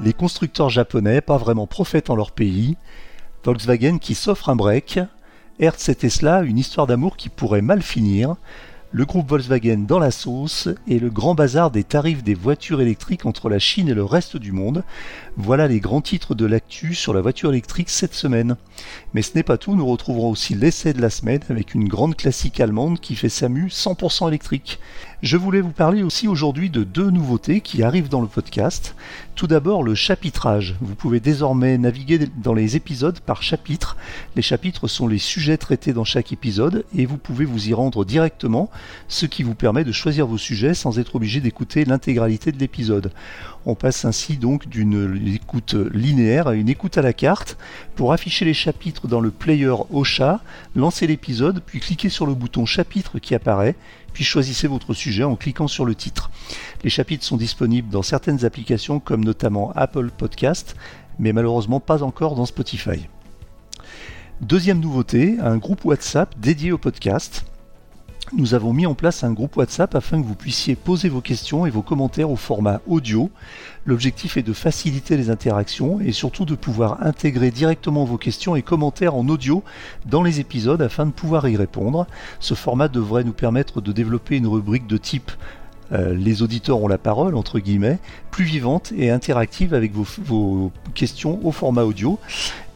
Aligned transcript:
Les 0.00 0.12
constructeurs 0.12 0.70
japonais, 0.70 1.20
pas 1.20 1.38
vraiment 1.38 1.66
prophètes 1.66 2.08
en 2.08 2.14
leur 2.14 2.30
pays, 2.30 2.76
Volkswagen 3.42 3.98
qui 3.98 4.14
s'offre 4.14 4.48
un 4.48 4.54
break, 4.54 5.00
Hertz 5.58 5.88
et 5.88 5.94
Tesla, 5.96 6.42
une 6.42 6.58
histoire 6.58 6.86
d'amour 6.86 7.16
qui 7.16 7.30
pourrait 7.30 7.62
mal 7.62 7.82
finir, 7.82 8.36
le 8.90 9.04
groupe 9.04 9.28
Volkswagen 9.28 9.84
dans 9.86 9.98
la 9.98 10.10
sauce 10.10 10.68
et 10.86 10.98
le 10.98 11.10
grand 11.10 11.34
bazar 11.34 11.70
des 11.70 11.84
tarifs 11.84 12.22
des 12.22 12.34
voitures 12.34 12.80
électriques 12.80 13.26
entre 13.26 13.50
la 13.50 13.58
Chine 13.58 13.88
et 13.88 13.94
le 13.94 14.04
reste 14.04 14.38
du 14.38 14.52
monde. 14.52 14.82
Voilà 15.36 15.68
les 15.68 15.80
grands 15.80 16.00
titres 16.00 16.34
de 16.34 16.46
l'actu 16.46 16.94
sur 16.94 17.12
la 17.12 17.20
voiture 17.20 17.50
électrique 17.50 17.90
cette 17.90 18.14
semaine. 18.14 18.56
Mais 19.12 19.20
ce 19.20 19.34
n'est 19.34 19.42
pas 19.42 19.58
tout, 19.58 19.74
nous 19.74 19.86
retrouverons 19.86 20.30
aussi 20.30 20.54
l'essai 20.54 20.94
de 20.94 21.02
la 21.02 21.10
semaine 21.10 21.42
avec 21.50 21.74
une 21.74 21.86
grande 21.86 22.16
classique 22.16 22.60
allemande 22.60 22.98
qui 22.98 23.14
fait 23.14 23.28
SAMU 23.28 23.66
100% 23.66 24.28
électrique. 24.28 24.78
Je 25.22 25.36
voulais 25.36 25.60
vous 25.60 25.72
parler 25.72 26.02
aussi 26.02 26.28
aujourd'hui 26.28 26.70
de 26.70 26.84
deux 26.84 27.10
nouveautés 27.10 27.60
qui 27.60 27.82
arrivent 27.82 28.08
dans 28.08 28.22
le 28.22 28.28
podcast. 28.28 28.94
Tout 29.38 29.46
d'abord 29.46 29.84
le 29.84 29.94
chapitrage. 29.94 30.74
Vous 30.80 30.96
pouvez 30.96 31.20
désormais 31.20 31.78
naviguer 31.78 32.18
dans 32.38 32.54
les 32.54 32.74
épisodes 32.74 33.20
par 33.20 33.40
chapitre. 33.40 33.96
Les 34.34 34.42
chapitres 34.42 34.88
sont 34.88 35.06
les 35.06 35.18
sujets 35.18 35.56
traités 35.56 35.92
dans 35.92 36.02
chaque 36.02 36.32
épisode 36.32 36.84
et 36.92 37.06
vous 37.06 37.18
pouvez 37.18 37.44
vous 37.44 37.68
y 37.68 37.72
rendre 37.72 38.04
directement, 38.04 38.68
ce 39.06 39.26
qui 39.26 39.44
vous 39.44 39.54
permet 39.54 39.84
de 39.84 39.92
choisir 39.92 40.26
vos 40.26 40.38
sujets 40.38 40.74
sans 40.74 40.98
être 40.98 41.14
obligé 41.14 41.38
d'écouter 41.40 41.84
l'intégralité 41.84 42.50
de 42.50 42.58
l'épisode. 42.58 43.12
On 43.64 43.76
passe 43.76 44.04
ainsi 44.04 44.38
donc 44.38 44.68
d'une 44.68 45.24
écoute 45.32 45.74
linéaire 45.92 46.48
à 46.48 46.54
une 46.54 46.68
écoute 46.68 46.98
à 46.98 47.02
la 47.02 47.12
carte. 47.12 47.58
Pour 47.94 48.12
afficher 48.12 48.44
les 48.44 48.54
chapitres 48.54 49.06
dans 49.06 49.20
le 49.20 49.30
player 49.30 49.74
Ocha, 49.92 50.40
lancez 50.74 51.06
l'épisode, 51.06 51.62
puis 51.64 51.78
cliquez 51.78 52.08
sur 52.08 52.26
le 52.26 52.34
bouton 52.34 52.66
chapitre 52.66 53.20
qui 53.20 53.36
apparaît, 53.36 53.76
puis 54.12 54.24
choisissez 54.24 54.68
votre 54.68 54.94
sujet 54.94 55.24
en 55.24 55.36
cliquant 55.36 55.68
sur 55.68 55.84
le 55.84 55.94
titre. 55.94 56.30
Les 56.84 56.90
chapitres 56.90 57.24
sont 57.24 57.36
disponibles 57.36 57.88
dans 57.88 58.02
certaines 58.02 58.44
applications 58.44 59.00
comme 59.00 59.24
notamment 59.24 59.72
Apple 59.74 60.10
Podcast, 60.10 60.76
mais 61.18 61.32
malheureusement 61.32 61.80
pas 61.80 62.02
encore 62.02 62.34
dans 62.34 62.46
Spotify. 62.46 63.08
Deuxième 64.40 64.80
nouveauté, 64.80 65.36
un 65.40 65.56
groupe 65.56 65.84
WhatsApp 65.84 66.38
dédié 66.38 66.70
au 66.72 66.78
podcast 66.78 67.44
nous 68.32 68.54
avons 68.54 68.72
mis 68.72 68.86
en 68.86 68.94
place 68.94 69.24
un 69.24 69.32
groupe 69.32 69.56
WhatsApp 69.56 69.94
afin 69.94 70.20
que 70.20 70.26
vous 70.26 70.34
puissiez 70.34 70.76
poser 70.76 71.08
vos 71.08 71.20
questions 71.20 71.66
et 71.66 71.70
vos 71.70 71.82
commentaires 71.82 72.30
au 72.30 72.36
format 72.36 72.80
audio. 72.86 73.30
L'objectif 73.86 74.36
est 74.36 74.42
de 74.42 74.52
faciliter 74.52 75.16
les 75.16 75.30
interactions 75.30 76.00
et 76.00 76.12
surtout 76.12 76.44
de 76.44 76.54
pouvoir 76.54 77.04
intégrer 77.06 77.50
directement 77.50 78.04
vos 78.04 78.18
questions 78.18 78.54
et 78.54 78.62
commentaires 78.62 79.14
en 79.14 79.28
audio 79.28 79.62
dans 80.06 80.22
les 80.22 80.40
épisodes 80.40 80.82
afin 80.82 81.06
de 81.06 81.12
pouvoir 81.12 81.48
y 81.48 81.56
répondre. 81.56 82.06
Ce 82.40 82.54
format 82.54 82.88
devrait 82.88 83.24
nous 83.24 83.32
permettre 83.32 83.80
de 83.80 83.92
développer 83.92 84.36
une 84.36 84.46
rubrique 84.46 84.86
de 84.86 84.98
type 84.98 85.32
euh, 85.92 86.14
les 86.14 86.42
auditeurs 86.42 86.82
ont 86.82 86.88
la 86.88 86.98
parole, 86.98 87.34
entre 87.34 87.58
guillemets, 87.58 87.98
plus 88.30 88.44
vivante 88.44 88.92
et 88.96 89.10
interactive 89.10 89.72
avec 89.74 89.92
vos, 89.92 90.70
questions 90.94 91.40
au 91.42 91.52
format 91.52 91.84
audio. 91.84 92.18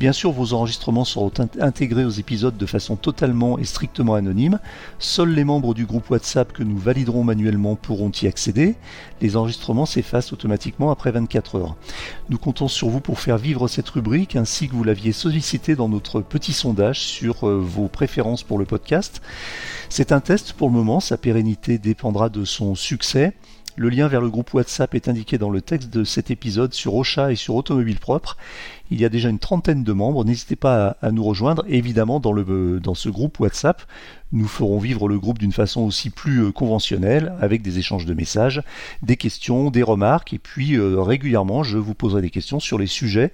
Bien 0.03 0.13
sûr, 0.13 0.33
vos 0.33 0.53
enregistrements 0.53 1.05
seront 1.05 1.31
intégrés 1.61 2.05
aux 2.05 2.11
épisodes 2.11 2.57
de 2.57 2.67
façon 2.67 2.97
totalement 2.97 3.61
et 3.61 3.65
strictement 3.65 4.15
anonyme. 4.15 4.59
Seuls 4.99 5.33
les 5.33 5.45
membres 5.45 5.75
du 5.75 5.87
groupe 5.87 6.11
WhatsApp 6.11 6.53
que 6.53 6.65
nous 6.65 6.77
validerons 6.77 7.23
manuellement 7.23 7.77
pourront 7.77 8.11
y 8.21 8.27
accéder. 8.27 8.75
Les 9.21 9.37
enregistrements 9.37 9.87
s'effacent 9.87 10.33
automatiquement 10.33 10.91
après 10.91 11.13
24 11.13 11.55
heures. 11.55 11.77
Nous 12.31 12.39
comptons 12.39 12.67
sur 12.67 12.89
vous 12.89 12.99
pour 12.99 13.21
faire 13.21 13.39
vivre 13.39 13.69
cette 13.69 13.89
rubrique 13.91 14.35
ainsi 14.35 14.67
que 14.67 14.75
vous 14.75 14.83
l'aviez 14.83 15.13
sollicité 15.13 15.77
dans 15.77 15.89
notre 15.89 16.21
petit 16.21 16.53
sondage 16.53 16.99
sur 16.99 17.49
euh, 17.49 17.61
vos 17.61 17.87
préférences 17.87 18.43
pour 18.43 18.59
le 18.59 18.65
podcast. 18.65 19.23
C'est 19.89 20.11
un 20.11 20.19
test 20.19 20.55
pour 20.55 20.67
le 20.67 20.75
moment, 20.75 20.99
sa 20.99 21.17
pérennité 21.17 21.79
dépendra 21.79 22.29
de 22.29 22.45
son 22.45 22.75
succès. 22.75 23.35
Le 23.77 23.89
lien 23.89 24.07
vers 24.07 24.21
le 24.21 24.29
groupe 24.29 24.53
WhatsApp 24.53 24.95
est 24.95 25.09
indiqué 25.09 25.39
dans 25.39 25.49
le 25.49 25.63
texte 25.63 25.89
de 25.89 26.05
cet 26.05 26.31
épisode 26.31 26.75
sur 26.75 26.95
Ocha 26.95 27.33
et 27.33 27.37
sur 27.37 27.55
Automobile 27.55 27.99
Propre. 27.99 28.37
Il 28.91 29.01
y 29.01 29.05
a 29.07 29.09
déjà 29.09 29.31
une 29.31 29.39
trentaine 29.39 29.83
de 29.83 29.93
membres. 29.95 30.27
N'hésitez 30.27 30.57
pas 30.57 30.99
à, 31.01 31.11
nous 31.11 31.25
rejoindre. 31.25 31.65
Évidemment, 31.67 32.21
dans, 32.21 32.35
le, 32.35 32.81
dans 32.81 32.95
ce 32.95 33.09
groupe 33.09 33.41
WhatsApp, 33.41 33.81
nous 34.31 34.47
ferons 34.47 34.79
vivre 34.79 35.09
le 35.09 35.19
groupe 35.19 35.39
d'une 35.39 35.53
façon 35.53 35.81
aussi 35.81 36.11
plus 36.11 36.45
euh, 36.45 36.53
conventionnelle, 36.53 37.33
avec 37.41 37.63
des 37.63 37.79
échanges 37.79 38.05
de 38.05 38.13
messages, 38.13 38.63
des 39.01 39.17
questions, 39.17 39.71
des 39.71 39.83
remarques, 39.83 40.35
et 40.35 40.39
puis 40.39 40.75
euh, 40.75 41.01
régulièrement, 41.01 41.63
je 41.63 41.79
vous 41.79 41.95
poserai 41.95 42.21
des 42.21 42.31
questions 42.31 42.61
sur 42.61 42.77
les 42.79 42.87
sujets 42.87 43.33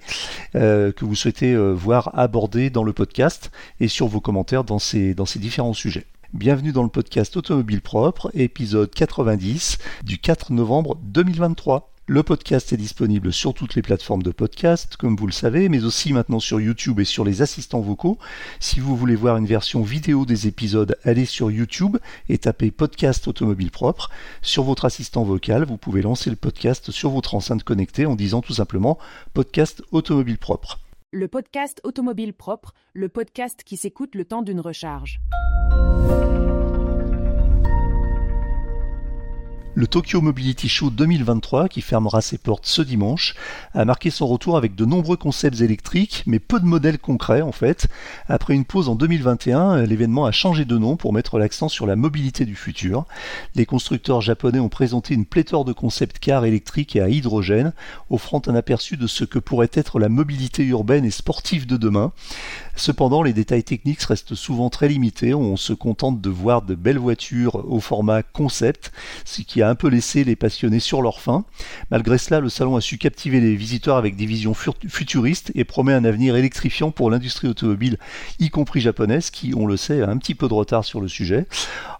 euh, 0.55 0.93
que 0.93 1.03
vous 1.03 1.15
souhaitez 1.15 1.53
voir 1.73 2.17
abordés 2.17 2.69
dans 2.69 2.83
le 2.83 2.93
podcast 2.93 3.51
et 3.81 3.89
sur 3.89 4.07
vos 4.07 4.21
commentaires 4.21 4.63
dans 4.63 4.79
ces 4.79 5.15
différents 5.35 5.73
sujets. 5.73 6.05
Bienvenue 6.35 6.71
dans 6.71 6.83
le 6.83 6.89
podcast 6.89 7.35
Automobile 7.37 7.81
Propre, 7.81 8.29
épisode 8.35 8.91
90 8.93 9.79
du 10.03 10.19
4 10.19 10.53
novembre 10.53 10.95
2023. 11.01 11.91
Le 12.05 12.21
podcast 12.21 12.71
est 12.71 12.77
disponible 12.77 13.33
sur 13.33 13.55
toutes 13.55 13.73
les 13.73 13.81
plateformes 13.81 14.21
de 14.21 14.29
podcast, 14.29 14.95
comme 14.95 15.15
vous 15.15 15.25
le 15.25 15.33
savez, 15.33 15.69
mais 15.69 15.83
aussi 15.83 16.13
maintenant 16.13 16.39
sur 16.39 16.61
YouTube 16.61 16.99
et 16.99 17.03
sur 17.03 17.25
les 17.25 17.41
assistants 17.41 17.79
vocaux. 17.79 18.19
Si 18.59 18.79
vous 18.79 18.95
voulez 18.95 19.15
voir 19.15 19.37
une 19.37 19.47
version 19.47 19.81
vidéo 19.81 20.27
des 20.27 20.45
épisodes, 20.45 20.95
allez 21.03 21.25
sur 21.25 21.49
YouTube 21.49 21.97
et 22.29 22.37
tapez 22.37 22.69
podcast 22.69 23.27
automobile 23.27 23.71
propre. 23.71 24.11
Sur 24.43 24.61
votre 24.61 24.85
assistant 24.85 25.23
vocal, 25.23 25.65
vous 25.65 25.77
pouvez 25.77 26.03
lancer 26.03 26.29
le 26.29 26.35
podcast 26.35 26.91
sur 26.91 27.09
votre 27.09 27.33
enceinte 27.33 27.63
connectée 27.63 28.05
en 28.05 28.15
disant 28.15 28.41
tout 28.41 28.53
simplement 28.53 28.99
podcast 29.33 29.81
automobile 29.91 30.37
propre. 30.37 30.79
Le 31.11 31.27
podcast 31.27 31.81
automobile 31.83 32.33
propre, 32.33 32.71
le 32.93 33.09
podcast 33.09 33.63
qui 33.63 33.77
s'écoute 33.77 34.13
le 34.13 34.25
temps 34.25 34.43
d'une 34.43 34.59
recharge. 34.59 35.19
Le 39.75 39.85
Tokyo 39.85 40.19
Mobility 40.19 40.67
Show 40.67 40.89
2023, 40.89 41.69
qui 41.69 41.81
fermera 41.81 42.21
ses 42.21 42.39
portes 42.39 42.65
ce 42.65 42.81
dimanche, 42.81 43.35
a 43.73 43.85
marqué 43.85 44.09
son 44.09 44.25
retour 44.25 44.57
avec 44.57 44.73
de 44.73 44.83
nombreux 44.83 45.15
concepts 45.15 45.61
électriques, 45.61 46.23
mais 46.25 46.39
peu 46.39 46.59
de 46.59 46.65
modèles 46.65 46.97
concrets 46.97 47.43
en 47.43 47.51
fait. 47.51 47.87
Après 48.27 48.55
une 48.55 48.65
pause 48.65 48.89
en 48.89 48.95
2021, 48.95 49.83
l'événement 49.83 50.25
a 50.25 50.31
changé 50.31 50.65
de 50.65 50.77
nom 50.77 50.97
pour 50.97 51.13
mettre 51.13 51.37
l'accent 51.37 51.69
sur 51.69 51.85
la 51.85 51.95
mobilité 51.95 52.45
du 52.45 52.55
futur. 52.55 53.05
Les 53.53 53.67
constructeurs 53.67 54.21
japonais 54.21 54.59
ont 54.59 54.69
présenté 54.69 55.13
une 55.13 55.25
pléthore 55.25 55.65
de 55.65 55.73
concepts 55.73 56.17
cars 56.17 56.45
électriques 56.45 56.95
et 56.95 57.01
à 57.01 57.09
hydrogène, 57.09 57.73
offrant 58.09 58.41
un 58.47 58.55
aperçu 58.55 58.97
de 58.97 59.07
ce 59.07 59.23
que 59.23 59.39
pourrait 59.39 59.71
être 59.73 59.99
la 59.99 60.09
mobilité 60.09 60.65
urbaine 60.65 61.05
et 61.05 61.11
sportive 61.11 61.67
de 61.67 61.77
demain. 61.77 62.11
Cependant, 62.75 63.21
les 63.21 63.33
détails 63.33 63.63
techniques 63.63 64.01
restent 64.01 64.35
souvent 64.35 64.69
très 64.69 64.87
limités. 64.87 65.33
On 65.33 65.57
se 65.57 65.73
contente 65.73 66.21
de 66.21 66.29
voir 66.29 66.63
de 66.63 66.75
belles 66.75 66.97
voitures 66.97 67.69
au 67.69 67.79
format 67.79 68.23
concept, 68.23 68.91
ce 69.25 69.41
qui 69.41 69.58
a 69.61 69.69
un 69.69 69.75
peu 69.75 69.87
laissé 69.87 70.23
les 70.23 70.35
passionnés 70.35 70.79
sur 70.79 71.01
leur 71.01 71.21
faim. 71.21 71.45
Malgré 71.91 72.17
cela, 72.17 72.39
le 72.39 72.49
salon 72.49 72.75
a 72.75 72.81
su 72.81 72.97
captiver 72.97 73.39
les 73.39 73.55
visiteurs 73.55 73.97
avec 73.97 74.15
des 74.15 74.25
visions 74.25 74.53
futuristes 74.53 75.51
et 75.55 75.63
promet 75.63 75.93
un 75.93 76.05
avenir 76.05 76.35
électrifiant 76.35 76.91
pour 76.91 77.09
l'industrie 77.09 77.47
automobile, 77.47 77.97
y 78.39 78.49
compris 78.49 78.81
japonaise, 78.81 79.29
qui, 79.29 79.53
on 79.55 79.65
le 79.65 79.77
sait, 79.77 80.01
a 80.01 80.09
un 80.09 80.17
petit 80.17 80.35
peu 80.35 80.47
de 80.47 80.53
retard 80.53 80.85
sur 80.85 81.01
le 81.01 81.07
sujet. 81.07 81.47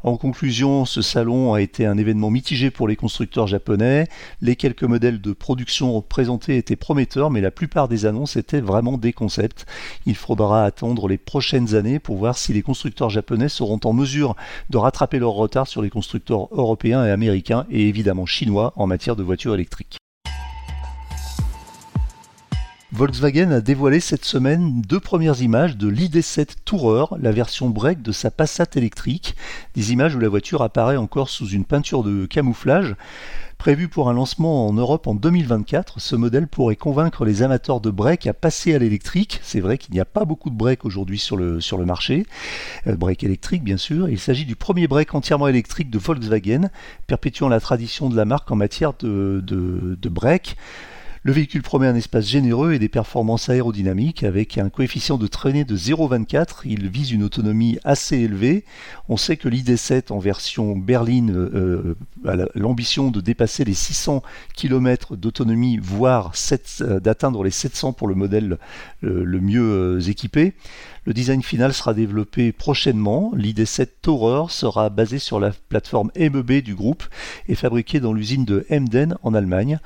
En 0.04 0.18
conclusion, 0.18 0.86
ce 0.86 1.02
salon 1.02 1.54
a 1.54 1.62
été 1.62 1.86
un 1.86 1.98
événement 1.98 2.30
mitigé 2.30 2.72
pour 2.72 2.88
les 2.88 2.96
constructeurs 2.96 3.48
japonais. 3.48 4.08
Les 4.42 4.56
quelques 4.56 4.84
modèles 4.84 5.20
de 5.20 5.34
production 5.34 6.02
présentés 6.02 6.58
étaient 6.58 6.76
prometteurs, 6.76 7.32
mais 7.32 7.42
la 7.42 7.52
plupart 7.52 7.88
des 7.88 8.06
annonces 8.06 8.38
étaient 8.38 8.62
vraiment 8.62 8.98
des 8.98 9.14
concepts. 9.14 9.66
Il 10.06 10.16
faudra 10.16 10.64
attendre 10.64 11.08
les 11.08 11.18
prochaines 11.18 11.76
années 11.76 12.00
pour 12.00 12.18
voir 12.18 12.38
si 12.38 12.54
les 12.54 12.62
constructeurs 12.62 13.10
japonais 13.10 13.50
seront 13.50 13.80
en 13.84 13.94
mesure 13.94 14.36
de 14.70 14.78
rattraper 14.78 15.20
leur 15.20 15.32
retard 15.32 15.68
sur 15.68 15.82
les 15.82 15.90
constructeurs 15.90 16.48
européens 16.52 17.06
et 17.06 17.12
américains 17.12 17.49
et 17.70 17.88
évidemment 17.88 18.26
chinois 18.26 18.74
en 18.76 18.88
matière 18.88 19.16
de 19.16 19.24
voitures 19.24 19.54
électriques. 19.54 19.98
Volkswagen 22.92 23.52
a 23.52 23.62
dévoilé 23.62 24.00
cette 24.00 24.26
semaine 24.26 24.82
deux 24.82 25.00
premières 25.00 25.42
images 25.42 25.78
de 25.78 25.88
l'ID7 25.88 26.56
Tourer, 26.66 27.06
la 27.22 27.32
version 27.32 27.70
break 27.70 28.02
de 28.02 28.12
sa 28.12 28.32
Passat 28.32 28.66
électrique, 28.76 29.36
des 29.76 29.94
images 29.94 30.16
où 30.16 30.20
la 30.20 30.28
voiture 30.28 30.64
apparaît 30.64 30.98
encore 30.98 31.30
sous 31.30 31.48
une 31.48 31.66
peinture 31.66 32.04
de 32.04 32.26
camouflage. 32.26 32.96
Prévu 33.60 33.90
pour 33.90 34.08
un 34.08 34.14
lancement 34.14 34.70
en 34.70 34.72
Europe 34.72 35.06
en 35.06 35.16
2024, 35.16 36.00
ce 36.00 36.16
modèle 36.16 36.48
pourrait 36.48 36.78
convaincre 36.78 37.26
les 37.26 37.44
amateurs 37.44 37.82
de 37.82 37.92
break 37.92 38.26
à 38.26 38.34
passer 38.34 38.74
à 38.74 38.80
l'électrique. 38.80 39.42
C'est 39.44 39.60
vrai 39.60 39.78
qu'il 39.78 39.94
n'y 39.94 40.00
a 40.00 40.06
pas 40.06 40.24
beaucoup 40.24 40.50
de 40.50 40.56
break 40.56 40.86
aujourd'hui 40.86 41.20
sur 41.20 41.36
le, 41.36 41.60
marché. 41.86 42.26
Euh, 42.88 42.96
break 42.96 43.22
électrique, 43.22 43.66
bien 43.66 43.76
sûr. 43.76 44.08
Il 44.08 44.18
s'agit 44.18 44.46
du 44.46 44.56
premier 44.56 44.88
break 44.88 45.14
entièrement 45.14 45.50
électrique 45.50 45.90
de 45.90 46.00
Volkswagen, 46.00 46.70
perpétuant 47.06 47.50
la 47.50 47.60
tradition 47.60 48.10
de 48.10 48.16
la 48.16 48.24
marque 48.24 48.50
en 48.50 48.56
matière 48.56 48.94
de, 48.94 49.44
de, 49.46 49.98
de 50.02 50.10
break. 50.10 50.56
Le 51.24 51.34
véhicule 51.34 51.64
promet 51.64 51.88
un 51.88 51.96
espace 51.96 52.28
généreux 52.28 52.72
et 52.72 52.80
des 52.80 52.88
performances 52.88 53.50
aérodynamiques 53.50 54.24
avec 54.24 54.58
un 54.58 54.70
coefficient 54.70 55.18
de 55.18 55.28
traînée 55.28 55.66
de 55.66 55.76
0,24. 55.76 56.62
Il 56.64 56.88
vise 56.88 57.12
une 57.12 57.24
autonomie 57.24 57.78
assez 57.84 58.18
élevée. 58.18 58.64
On 59.10 59.18
sait 59.18 59.36
que 59.36 59.50
l'ID7 59.50 60.14
en 60.14 60.20
version 60.20 60.78
berline 60.78 61.32
euh, 61.32 61.98
a 62.26 62.38
l'ambition 62.56 63.12
de 63.12 63.20
dépasser 63.20 63.66
les 63.66 63.74
600 63.74 64.24
km 64.56 65.18
d'autonomie, 65.18 65.78
voire 65.78 66.32
euh, 66.82 67.00
d'atteindre 67.02 67.44
les 67.44 67.52
700 67.52 67.92
pour 67.92 68.08
le 68.08 68.16
modèle 68.16 68.58
euh, 69.04 69.24
le 69.26 69.40
mieux 69.42 70.00
équipé. 70.10 70.54
Le 71.10 71.16
design 71.16 71.42
final 71.42 71.74
sera 71.74 71.96
développé 71.96 72.52
prochainement. 72.52 73.32
l'ID7 73.36 73.88
Tourer 74.04 74.52
sera 74.52 74.92
basé 74.92 75.18
sur 75.18 75.40
la 75.40 75.50
plateforme 75.50 76.12
MEB 76.16 76.62
du 76.62 76.76
groupe 76.76 77.04
et 77.48 77.56
fabriqué 77.56 78.00
dans 78.00 78.14
l'usine 78.14 78.46
de 78.46 78.64
Emden 78.70 79.18
en 79.24 79.34
Allemagne. 79.34 79.80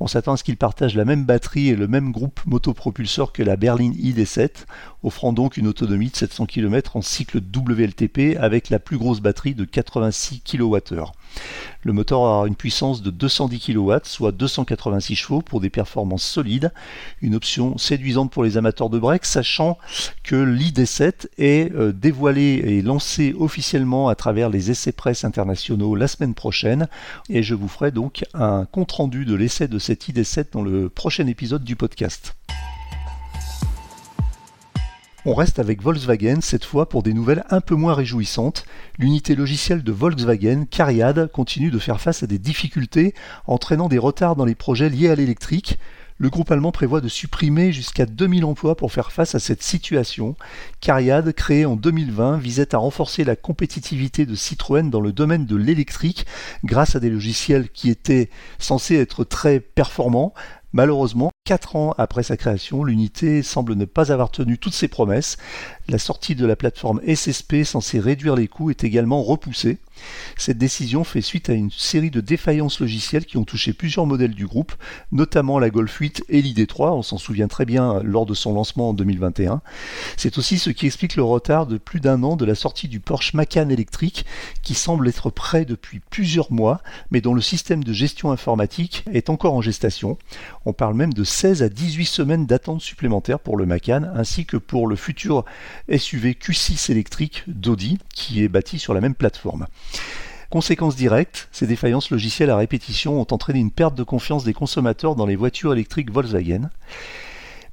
On 0.00 0.08
s'attend 0.08 0.32
à 0.32 0.36
ce 0.36 0.42
qu'il 0.42 0.56
partage 0.56 0.96
la 0.96 1.04
même 1.04 1.26
batterie 1.26 1.68
et 1.68 1.76
le 1.76 1.86
même 1.86 2.10
groupe 2.10 2.40
motopropulseur 2.44 3.30
que 3.30 3.44
la 3.44 3.54
Berlin 3.54 3.92
ID7, 3.92 4.64
offrant 5.04 5.32
donc 5.32 5.58
une 5.58 5.68
autonomie 5.68 6.10
de 6.10 6.16
700 6.16 6.46
km 6.46 6.96
en 6.96 7.02
cycle 7.02 7.38
WLTP 7.38 8.36
avec 8.40 8.68
la 8.68 8.80
plus 8.80 8.98
grosse 8.98 9.20
batterie 9.20 9.54
de 9.54 9.64
86 9.64 10.40
kWh. 10.40 11.04
Le 11.82 11.92
moteur 11.92 12.20
aura 12.20 12.46
une 12.46 12.56
puissance 12.56 13.02
de 13.02 13.10
210 13.10 13.60
kW, 13.60 13.92
soit 14.04 14.32
286 14.32 15.14
chevaux 15.14 15.42
pour 15.42 15.60
des 15.60 15.70
performances 15.70 16.24
solides. 16.24 16.72
Une 17.20 17.34
option 17.34 17.76
séduisante 17.76 18.30
pour 18.30 18.42
les 18.42 18.56
amateurs 18.56 18.88
de 18.88 18.98
break, 18.98 19.24
sachant 19.24 19.78
que 20.22 20.36
l'ID7 20.36 21.26
est 21.36 21.72
euh, 21.74 21.92
dévoilé 21.92 22.62
et 22.64 22.82
lancé 22.82 23.34
officiellement 23.38 24.08
à 24.08 24.14
travers 24.14 24.48
les 24.48 24.70
essais 24.70 24.92
presse 24.92 25.24
internationaux 25.24 25.94
la 25.94 26.08
semaine 26.08 26.34
prochaine. 26.34 26.88
Et 27.28 27.42
je 27.42 27.54
vous 27.54 27.68
ferai 27.68 27.90
donc 27.90 28.24
un 28.32 28.64
compte 28.64 28.92
rendu 28.92 29.24
de 29.24 29.34
l'essai 29.34 29.68
de 29.68 29.78
cette 29.78 30.08
ID7 30.08 30.52
dans 30.52 30.62
le 30.62 30.88
prochain 30.88 31.26
épisode 31.26 31.64
du 31.64 31.76
podcast. 31.76 32.34
On 35.26 35.32
reste 35.32 35.58
avec 35.58 35.80
Volkswagen, 35.80 36.42
cette 36.42 36.66
fois 36.66 36.86
pour 36.86 37.02
des 37.02 37.14
nouvelles 37.14 37.44
un 37.48 37.62
peu 37.62 37.74
moins 37.74 37.94
réjouissantes. 37.94 38.66
L'unité 38.98 39.34
logicielle 39.34 39.82
de 39.82 39.90
Volkswagen, 39.90 40.66
Cariad, 40.70 41.30
continue 41.32 41.70
de 41.70 41.78
faire 41.78 41.98
face 41.98 42.22
à 42.22 42.26
des 42.26 42.38
difficultés, 42.38 43.14
entraînant 43.46 43.88
des 43.88 43.96
retards 43.96 44.36
dans 44.36 44.44
les 44.44 44.54
projets 44.54 44.90
liés 44.90 45.08
à 45.08 45.14
l'électrique. 45.14 45.78
Le 46.18 46.28
groupe 46.28 46.50
allemand 46.50 46.72
prévoit 46.72 47.00
de 47.00 47.08
supprimer 47.08 47.72
jusqu'à 47.72 48.04
2000 48.04 48.44
emplois 48.44 48.76
pour 48.76 48.92
faire 48.92 49.12
face 49.12 49.34
à 49.34 49.38
cette 49.38 49.62
situation. 49.62 50.36
Cariad, 50.80 51.32
créé 51.32 51.64
en 51.64 51.76
2020, 51.76 52.36
visait 52.36 52.74
à 52.74 52.78
renforcer 52.78 53.24
la 53.24 53.34
compétitivité 53.34 54.26
de 54.26 54.34
Citroën 54.34 54.90
dans 54.90 55.00
le 55.00 55.12
domaine 55.12 55.46
de 55.46 55.56
l'électrique 55.56 56.26
grâce 56.64 56.96
à 56.96 57.00
des 57.00 57.08
logiciels 57.08 57.70
qui 57.70 57.88
étaient 57.88 58.28
censés 58.58 58.96
être 58.96 59.24
très 59.24 59.58
performants, 59.58 60.34
Malheureusement, 60.74 61.30
quatre 61.44 61.76
ans 61.76 61.94
après 61.98 62.22
sa 62.22 62.38
création, 62.38 62.84
l'unité 62.84 63.42
semble 63.42 63.74
ne 63.74 63.84
pas 63.84 64.10
avoir 64.10 64.30
tenu 64.30 64.56
toutes 64.56 64.72
ses 64.72 64.88
promesses. 64.88 65.36
La 65.86 65.98
sortie 65.98 66.34
de 66.34 66.46
la 66.46 66.56
plateforme 66.56 67.02
SSP 67.06 67.62
censée 67.64 68.00
réduire 68.00 68.36
les 68.36 68.48
coûts 68.48 68.70
est 68.70 68.84
également 68.84 69.22
repoussée. 69.22 69.78
Cette 70.36 70.56
décision 70.56 71.04
fait 71.04 71.20
suite 71.20 71.50
à 71.50 71.52
une 71.52 71.70
série 71.70 72.10
de 72.10 72.20
défaillances 72.20 72.80
logicielles 72.80 73.26
qui 73.26 73.36
ont 73.36 73.44
touché 73.44 73.72
plusieurs 73.74 74.06
modèles 74.06 74.34
du 74.34 74.46
groupe, 74.46 74.72
notamment 75.12 75.58
la 75.58 75.70
Golf 75.70 75.94
8 75.94 76.24
et 76.28 76.42
l'ID3, 76.42 76.92
on 76.92 77.02
s'en 77.02 77.18
souvient 77.18 77.48
très 77.48 77.64
bien 77.64 78.02
lors 78.02 78.26
de 78.26 78.34
son 78.34 78.54
lancement 78.54 78.90
en 78.90 78.94
2021. 78.94 79.60
C'est 80.16 80.38
aussi 80.38 80.58
ce 80.58 80.70
qui 80.70 80.86
explique 80.86 81.16
le 81.16 81.22
retard 81.22 81.66
de 81.66 81.76
plus 81.76 82.00
d'un 82.00 82.22
an 82.22 82.36
de 82.36 82.44
la 82.44 82.54
sortie 82.54 82.88
du 82.88 82.98
Porsche 82.98 83.34
Macan 83.34 83.68
électrique, 83.68 84.24
qui 84.62 84.74
semble 84.74 85.06
être 85.06 85.30
prêt 85.30 85.64
depuis 85.64 86.00
plusieurs 86.10 86.50
mois, 86.50 86.80
mais 87.10 87.20
dont 87.20 87.34
le 87.34 87.42
système 87.42 87.84
de 87.84 87.92
gestion 87.92 88.32
informatique 88.32 89.04
est 89.12 89.30
encore 89.30 89.54
en 89.54 89.60
gestation. 89.60 90.18
On 90.64 90.72
parle 90.72 90.94
même 90.94 91.12
de 91.12 91.24
16 91.24 91.62
à 91.62 91.68
18 91.68 92.06
semaines 92.06 92.46
d'attente 92.46 92.80
supplémentaire 92.80 93.38
pour 93.38 93.56
le 93.56 93.66
Macan, 93.66 94.02
ainsi 94.14 94.46
que 94.46 94.56
pour 94.56 94.86
le 94.86 94.96
futur 94.96 95.44
SUV 95.88 96.32
Q6 96.32 96.90
électrique 96.90 97.44
d'Audi, 97.46 97.98
qui 98.14 98.42
est 98.42 98.48
bâti 98.48 98.78
sur 98.78 98.94
la 98.94 99.00
même 99.00 99.14
plateforme. 99.14 99.66
Conséquence 100.50 100.94
directe, 100.94 101.48
ces 101.50 101.66
défaillances 101.66 102.10
logicielles 102.10 102.50
à 102.50 102.56
répétition 102.56 103.20
ont 103.20 103.26
entraîné 103.32 103.58
une 103.58 103.72
perte 103.72 103.96
de 103.96 104.04
confiance 104.04 104.44
des 104.44 104.52
consommateurs 104.52 105.16
dans 105.16 105.26
les 105.26 105.36
voitures 105.36 105.72
électriques 105.72 106.12
Volkswagen. 106.12 106.70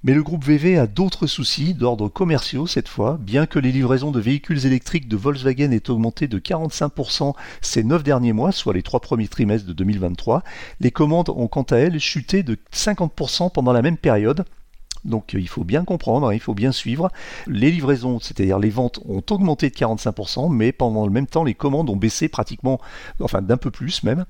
Mais 0.04 0.16
le 0.16 0.24
groupe 0.24 0.44
VV 0.44 0.80
a 0.80 0.88
d'autres 0.88 1.28
soucis 1.28 1.76
d'ordre 1.76 2.10
commerciaux 2.10 2.66
cette 2.66 2.88
fois, 2.88 3.20
bien 3.22 3.46
que 3.46 3.60
les 3.60 3.72
livraisons 3.72 4.10
de 4.10 4.20
véhicules 4.20 4.66
électriques 4.66 5.08
de 5.08 5.16
Volkswagen 5.16 5.72
aient 5.72 5.92
augmenté 5.92 6.28
de 6.28 6.40
45% 6.40 7.36
ces 7.62 7.84
9 7.84 8.02
derniers 8.02 8.34
mois, 8.34 8.52
soit 8.52 8.74
les 8.74 8.82
3 8.82 9.00
premiers 9.00 9.28
trimestres 9.28 9.68
de 9.68 9.74
2023, 9.74 10.44
les 10.80 10.90
commandes 10.90 11.30
ont 11.30 11.48
quant 11.48 11.62
à 11.70 11.76
elles 11.76 12.00
chuté 12.00 12.42
de 12.42 12.58
50% 12.74 13.52
pendant 13.52 13.74
la 13.74 13.84
même 13.84 13.98
période, 13.98 14.44
donc 15.06 15.36
euh, 15.36 15.40
il 15.40 15.48
faut 15.48 15.64
bien 15.64 15.84
comprendre, 15.84 16.30
hein, 16.30 16.34
il 16.34 16.40
faut 16.40 16.54
bien 16.54 16.72
suivre. 16.72 17.10
Les 17.48 17.72
livraisons, 17.72 18.20
c'est-à-dire 18.20 18.60
les 18.60 18.70
ventes, 18.70 19.00
ont 19.08 19.24
augmenté 19.30 19.70
de 19.70 19.76
45%, 19.76 20.52
mais 20.52 20.72
pendant 20.72 21.06
le 21.06 21.12
même 21.12 21.28
temps, 21.28 21.44
les 21.44 21.54
commandes 21.54 21.90
ont 21.90 21.96
baissé 21.96 22.28
pratiquement, 22.28 22.80
enfin 23.20 23.42
d'un 23.42 23.58
peu 23.58 23.72
plus 23.72 24.04
même. 24.04 24.26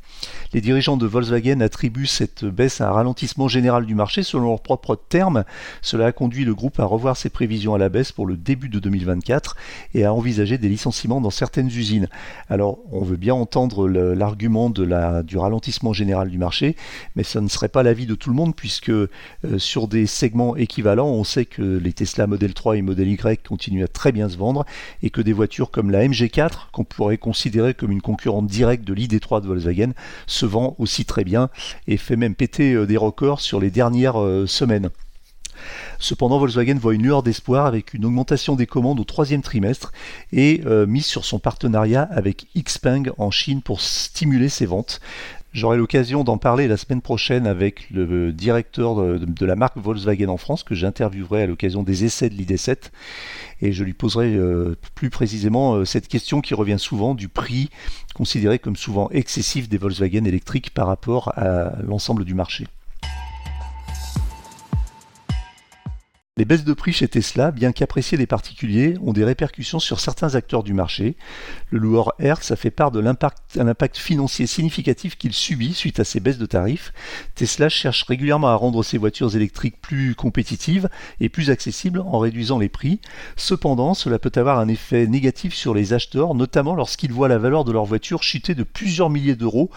Les 0.53 0.61
dirigeants 0.61 0.97
de 0.97 1.05
Volkswagen 1.05 1.61
attribuent 1.61 2.07
cette 2.07 2.45
baisse 2.45 2.81
à 2.81 2.89
un 2.89 2.91
ralentissement 2.91 3.47
général 3.47 3.85
du 3.85 3.95
marché 3.95 4.23
selon 4.23 4.49
leurs 4.49 4.61
propres 4.61 4.95
termes. 4.95 5.43
Cela 5.81 6.07
a 6.07 6.11
conduit 6.11 6.45
le 6.45 6.55
groupe 6.55 6.79
à 6.79 6.85
revoir 6.85 7.17
ses 7.17 7.29
prévisions 7.29 7.73
à 7.73 7.77
la 7.77 7.89
baisse 7.89 8.11
pour 8.11 8.25
le 8.25 8.37
début 8.37 8.69
de 8.69 8.79
2024 8.79 9.55
et 9.93 10.05
à 10.05 10.13
envisager 10.13 10.57
des 10.57 10.69
licenciements 10.69 11.21
dans 11.21 11.29
certaines 11.29 11.67
usines. 11.67 12.07
Alors 12.49 12.79
on 12.91 13.03
veut 13.03 13.17
bien 13.17 13.35
entendre 13.35 13.87
l'argument 13.89 14.69
du 14.69 15.37
ralentissement 15.37 15.93
général 15.93 16.29
du 16.29 16.37
marché, 16.37 16.75
mais 17.15 17.23
ça 17.23 17.41
ne 17.41 17.47
serait 17.47 17.69
pas 17.69 17.83
l'avis 17.83 18.05
de 18.05 18.15
tout 18.15 18.29
le 18.29 18.35
monde 18.35 18.55
puisque 18.55 18.89
euh, 18.89 19.07
sur 19.57 19.87
des 19.87 20.05
segments 20.05 20.55
équivalent, 20.61 21.07
on 21.07 21.23
sait 21.23 21.45
que 21.45 21.61
les 21.61 21.93
Tesla 21.93 22.27
Model 22.27 22.53
3 22.53 22.77
et 22.77 22.81
Model 22.81 23.07
Y 23.07 23.43
continuent 23.43 23.83
à 23.83 23.87
très 23.87 24.11
bien 24.11 24.29
se 24.29 24.37
vendre 24.37 24.65
et 25.01 25.09
que 25.09 25.21
des 25.21 25.33
voitures 25.33 25.71
comme 25.71 25.91
la 25.91 26.07
MG4, 26.07 26.69
qu'on 26.71 26.83
pourrait 26.83 27.17
considérer 27.17 27.73
comme 27.73 27.91
une 27.91 28.01
concurrente 28.01 28.47
directe 28.47 28.83
de 28.83 28.93
l'ID3 28.93 29.41
de 29.41 29.47
Volkswagen, 29.47 29.93
se 30.27 30.45
vend 30.45 30.75
aussi 30.77 31.05
très 31.05 31.23
bien 31.23 31.49
et 31.87 31.97
fait 31.97 32.15
même 32.15 32.35
péter 32.35 32.73
euh, 32.73 32.85
des 32.85 32.97
records 32.97 33.41
sur 33.41 33.59
les 33.59 33.71
dernières 33.71 34.21
euh, 34.21 34.45
semaines. 34.47 34.89
Cependant, 35.99 36.39
Volkswagen 36.39 36.77
voit 36.79 36.95
une 36.95 37.03
lueur 37.03 37.23
d'espoir 37.23 37.65
avec 37.65 37.93
une 37.93 38.05
augmentation 38.05 38.55
des 38.55 38.65
commandes 38.65 38.99
au 38.99 39.03
troisième 39.03 39.41
trimestre 39.41 39.91
et 40.31 40.61
euh, 40.65 40.87
mise 40.87 41.05
sur 41.05 41.25
son 41.25 41.39
partenariat 41.39 42.07
avec 42.11 42.47
Xpeng 42.57 43.11
en 43.17 43.31
Chine 43.31 43.61
pour 43.61 43.81
stimuler 43.81 44.49
ses 44.49 44.65
ventes. 44.65 44.99
J'aurai 45.53 45.77
l'occasion 45.77 46.23
d'en 46.23 46.37
parler 46.37 46.69
la 46.69 46.77
semaine 46.77 47.01
prochaine 47.01 47.45
avec 47.45 47.89
le 47.91 48.31
directeur 48.31 48.95
de, 49.19 49.45
la 49.45 49.57
marque 49.57 49.77
Volkswagen 49.77 50.29
en 50.29 50.37
France 50.37 50.63
que 50.63 50.75
j'interviewerai 50.75 51.43
à 51.43 51.45
l'occasion 51.45 51.83
des 51.83 52.05
essais 52.05 52.29
de 52.29 52.35
l'ID7 52.35 52.91
et 53.61 53.73
je 53.73 53.83
lui 53.83 53.91
poserai 53.93 54.33
euh, 54.33 54.77
plus 54.95 55.09
précisément 55.09 55.75
euh, 55.75 55.85
cette 55.85 56.07
question 56.07 56.39
qui 56.39 56.53
revient 56.53 56.79
souvent 56.79 57.15
du 57.15 57.27
prix 57.27 57.69
considéré 58.15 58.59
comme 58.59 58.77
souvent 58.77 59.09
excessif 59.09 59.67
des 59.67 59.77
Volkswagen 59.77 60.23
électriques 60.23 60.73
par 60.73 60.87
rapport 60.87 61.33
à 61.37 61.73
l'ensemble 61.83 62.23
du 62.23 62.33
marché. 62.33 62.65
Les 66.37 66.45
baisses 66.45 66.63
de 66.63 66.71
prix 66.71 66.93
chez 66.93 67.09
Tesla, 67.09 67.51
bien 67.51 67.73
qu'appréciées 67.73 68.17
des 68.17 68.25
particuliers, 68.25 68.95
ont 69.01 69.11
des 69.11 69.25
répercussions 69.25 69.79
sur 69.79 69.99
certains 69.99 70.35
acteurs 70.35 70.63
du 70.63 70.73
marché. 70.73 71.17
Le 71.71 71.77
loueur 71.77 72.13
Hertz 72.19 72.51
a 72.51 72.55
fait 72.55 72.71
part 72.71 72.89
de 72.91 73.01
l'impact 73.01 73.97
financier 73.97 74.47
significatif 74.47 75.17
qu'il 75.17 75.33
subit 75.33 75.73
suite 75.73 75.99
à 75.99 76.05
ces 76.05 76.21
baisses 76.21 76.37
de 76.37 76.45
tarifs. 76.45 76.93
Tesla 77.35 77.67
cherche 77.67 78.03
régulièrement 78.03 78.47
à 78.47 78.55
rendre 78.55 78.81
ses 78.81 78.97
voitures 78.97 79.35
électriques 79.35 79.81
plus 79.81 80.15
compétitives 80.15 80.87
et 81.19 81.27
plus 81.27 81.49
accessibles 81.49 81.99
en 81.99 82.19
réduisant 82.19 82.59
les 82.59 82.69
prix. 82.69 83.01
Cependant, 83.35 83.93
cela 83.93 84.17
peut 84.17 84.31
avoir 84.33 84.57
un 84.59 84.69
effet 84.69 85.07
négatif 85.07 85.53
sur 85.53 85.73
les 85.73 85.91
acheteurs, 85.91 86.33
notamment 86.33 86.75
lorsqu'ils 86.75 87.11
voient 87.11 87.27
la 87.27 87.39
valeur 87.39 87.65
de 87.65 87.73
leur 87.73 87.83
voiture 87.83 88.23
chuter 88.23 88.55
de 88.55 88.63
plusieurs 88.63 89.09
milliers 89.09 89.35
d'euros 89.35 89.69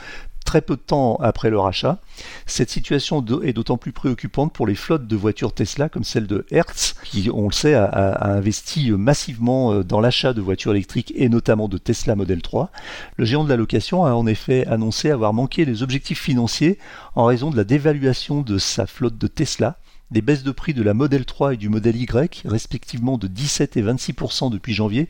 très 0.54 0.62
peu 0.62 0.76
de 0.76 0.82
temps 0.82 1.16
après 1.16 1.50
leur 1.50 1.66
achat. 1.66 1.98
Cette 2.46 2.70
situation 2.70 3.24
est 3.42 3.52
d'autant 3.52 3.76
plus 3.76 3.90
préoccupante 3.90 4.52
pour 4.52 4.68
les 4.68 4.76
flottes 4.76 5.08
de 5.08 5.16
voitures 5.16 5.52
Tesla 5.52 5.88
comme 5.88 6.04
celle 6.04 6.28
de 6.28 6.46
Hertz, 6.52 6.94
qui, 7.02 7.28
on 7.34 7.48
le 7.48 7.52
sait, 7.52 7.74
a, 7.74 8.36
investi 8.36 8.92
massivement 8.92 9.72
euh, 9.72 9.82
dans 9.82 10.00
l'achat 10.00 10.32
de 10.32 10.40
voitures 10.40 10.70
électriques 10.70 11.12
et 11.16 11.28
notamment 11.28 11.66
de 11.66 11.76
Tesla 11.76 12.14
Model 12.14 12.40
3. 12.40 12.70
Le 13.16 13.24
géant 13.24 13.42
de 13.42 13.48
la 13.48 13.56
location 13.56 14.04
a 14.04 14.12
en 14.12 14.28
effet 14.28 14.64
annoncé 14.68 15.10
avoir 15.10 15.32
manqué 15.32 15.64
les 15.64 15.82
objectifs 15.82 16.20
financiers 16.20 16.78
en 17.16 17.24
raison 17.24 17.50
de 17.50 17.56
la 17.56 17.64
dévaluation 17.64 18.42
de 18.42 18.56
sa 18.58 18.86
flotte 18.86 19.18
de 19.18 19.26
Tesla 19.26 19.78
des 20.12 20.22
baisses 20.22 20.44
de 20.44 20.52
prix 20.52 20.74
de 20.74 20.82
la 20.84 20.94
Model 20.94 21.24
3 21.24 21.54
et 21.54 21.56
du 21.56 21.68
Model 21.68 21.96
Y, 21.96 22.42
respectivement 22.44 23.18
de 23.18 23.26
17 23.26 23.76
et 23.76 23.82
26% 23.82 24.52
depuis 24.52 24.72
janvier, 24.72 25.08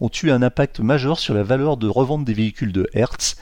ont 0.00 0.10
eu 0.22 0.30
un 0.30 0.42
impact 0.42 0.78
majeur 0.78 1.18
sur 1.18 1.34
la 1.34 1.42
valeur 1.42 1.76
de 1.76 1.88
revente 1.88 2.24
des 2.24 2.34
véhicules 2.34 2.72
de 2.72 2.88
Hertz. 2.92 3.36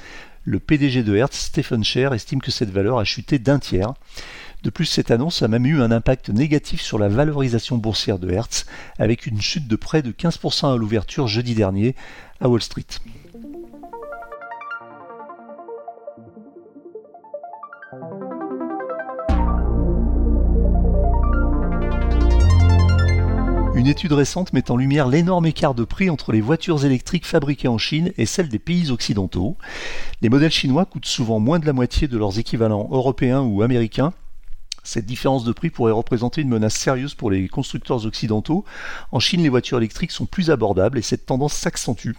Le 0.44 0.58
PDG 0.58 1.04
de 1.04 1.14
Hertz, 1.14 1.38
Stephen 1.38 1.84
Scher, 1.84 2.12
estime 2.12 2.40
que 2.40 2.50
cette 2.50 2.70
valeur 2.70 2.98
a 2.98 3.04
chuté 3.04 3.38
d'un 3.38 3.60
tiers. 3.60 3.94
De 4.64 4.70
plus, 4.70 4.86
cette 4.86 5.12
annonce 5.12 5.42
a 5.42 5.48
même 5.48 5.66
eu 5.66 5.80
un 5.80 5.92
impact 5.92 6.30
négatif 6.30 6.80
sur 6.80 6.98
la 6.98 7.08
valorisation 7.08 7.78
boursière 7.78 8.18
de 8.18 8.30
Hertz, 8.30 8.66
avec 8.98 9.26
une 9.26 9.40
chute 9.40 9.68
de 9.68 9.76
près 9.76 10.02
de 10.02 10.10
15% 10.10 10.74
à 10.74 10.76
l'ouverture 10.76 11.28
jeudi 11.28 11.54
dernier 11.54 11.94
à 12.40 12.48
Wall 12.48 12.62
Street. 12.62 12.86
Une 23.74 23.86
étude 23.86 24.12
récente 24.12 24.52
met 24.52 24.70
en 24.70 24.76
lumière 24.76 25.08
l'énorme 25.08 25.46
écart 25.46 25.74
de 25.74 25.84
prix 25.84 26.10
entre 26.10 26.30
les 26.30 26.42
voitures 26.42 26.84
électriques 26.84 27.26
fabriquées 27.26 27.68
en 27.68 27.78
Chine 27.78 28.12
et 28.18 28.26
celles 28.26 28.50
des 28.50 28.58
pays 28.58 28.90
occidentaux. 28.90 29.56
Les 30.20 30.28
modèles 30.28 30.50
chinois 30.50 30.84
coûtent 30.84 31.06
souvent 31.06 31.40
moins 31.40 31.58
de 31.58 31.64
la 31.64 31.72
moitié 31.72 32.06
de 32.06 32.18
leurs 32.18 32.38
équivalents 32.38 32.88
européens 32.90 33.40
ou 33.40 33.62
américains 33.62 34.12
Cette 34.84 35.06
différence 35.06 35.44
de 35.44 35.52
prix 35.52 35.70
pourrait 35.70 35.92
représenter 35.92 36.42
une 36.42 36.50
menace 36.50 36.74
sérieuse 36.74 37.14
pour 37.14 37.30
les 37.30 37.48
constructeurs 37.48 38.04
occidentaux. 38.04 38.66
En 39.10 39.20
Chine, 39.20 39.42
les 39.42 39.48
voitures 39.48 39.78
électriques 39.78 40.12
sont 40.12 40.26
plus 40.26 40.50
abordables 40.50 40.98
et 40.98 41.02
cette 41.02 41.24
tendance 41.24 41.54
s'accentue. 41.54 42.12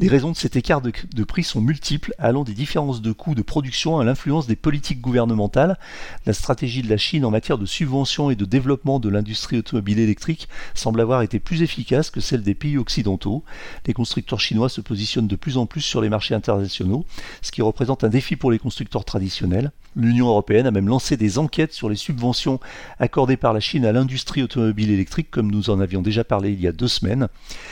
Les 0.00 0.08
raisons 0.08 0.32
de 0.32 0.36
cet 0.36 0.56
écart 0.56 0.80
de, 0.80 1.24
prix 1.24 1.44
sont 1.44 1.60
multiples, 1.60 2.14
allant 2.18 2.44
des 2.44 2.54
différences 2.54 3.02
de 3.02 3.12
coûts 3.12 3.34
de 3.34 3.42
production 3.42 3.98
à 3.98 4.04
l'influence 4.04 4.46
des 4.46 4.56
politiques 4.56 5.00
gouvernementales. 5.00 5.78
La 6.26 6.32
stratégie 6.32 6.82
de 6.82 6.90
la 6.90 6.96
Chine 6.96 7.24
en 7.24 7.30
matière 7.30 7.58
de 7.58 7.66
subvention 7.66 8.30
et 8.30 8.36
de 8.36 8.44
développement 8.44 8.98
de 8.98 9.08
l'industrie 9.08 9.58
automobile 9.58 9.98
électrique 9.98 10.48
semble 10.74 11.00
avoir 11.00 11.22
été 11.22 11.38
plus 11.38 11.62
efficace 11.62 12.10
que 12.10 12.20
celle 12.20 12.42
des 12.42 12.54
pays 12.54 12.78
occidentaux. 12.78 13.44
Les 13.86 13.94
constructeurs 13.94 14.40
chinois 14.40 14.68
se 14.68 14.80
positionnent 14.80 15.28
de 15.28 15.36
plus 15.36 15.56
en 15.56 15.66
plus 15.66 15.80
sur 15.80 16.00
les 16.00 16.08
marchés 16.08 16.34
internationaux, 16.34 17.04
ce 17.42 17.52
qui 17.52 17.62
représente 17.62 18.04
un 18.04 18.08
défi 18.08 18.36
pour 18.36 18.50
les 18.50 18.58
constructeurs 18.58 19.04
traditionnels. 19.04 19.72
L'Union 19.94 20.28
européenne 20.28 20.66
a 20.66 20.70
même 20.70 20.88
lancé 20.88 21.18
des 21.18 21.38
enquêtes 21.38 21.74
sur 21.74 21.90
les 21.90 21.96
subventions 21.96 22.60
accordées 22.98 23.36
par 23.36 23.52
la 23.52 23.60
Chine 23.60 23.84
à 23.84 23.92
l'industrie 23.92 24.42
automobile 24.42 24.90
électrique, 24.90 25.30
comme 25.30 25.50
nous 25.50 25.68
en 25.68 25.80
avions 25.80 26.00
déjà 26.00 26.24
parlé 26.24 26.52
il 26.52 26.60
y 26.60 26.66
a 26.66 26.72
deux 26.72 26.88
semaines. 26.88 27.28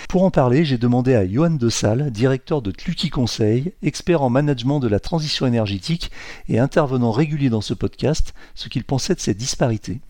Pour 0.08 0.24
en 0.24 0.30
parler, 0.30 0.64
j'ai 0.64 0.76
demandé 0.76 1.14
à 1.14 1.26
Johan 1.26 1.50
De 1.50 1.68
Directeur 1.96 2.62
de 2.62 2.70
Tluki 2.70 3.10
Conseil, 3.10 3.72
expert 3.82 4.22
en 4.22 4.30
management 4.30 4.80
de 4.80 4.88
la 4.88 5.00
transition 5.00 5.46
énergétique 5.46 6.10
et 6.48 6.58
intervenant 6.58 7.10
régulier 7.10 7.50
dans 7.50 7.60
ce 7.60 7.74
podcast, 7.74 8.34
ce 8.54 8.68
qu'il 8.68 8.84
pensait 8.84 9.14
de 9.14 9.20
ces 9.20 9.34
disparités. 9.34 10.00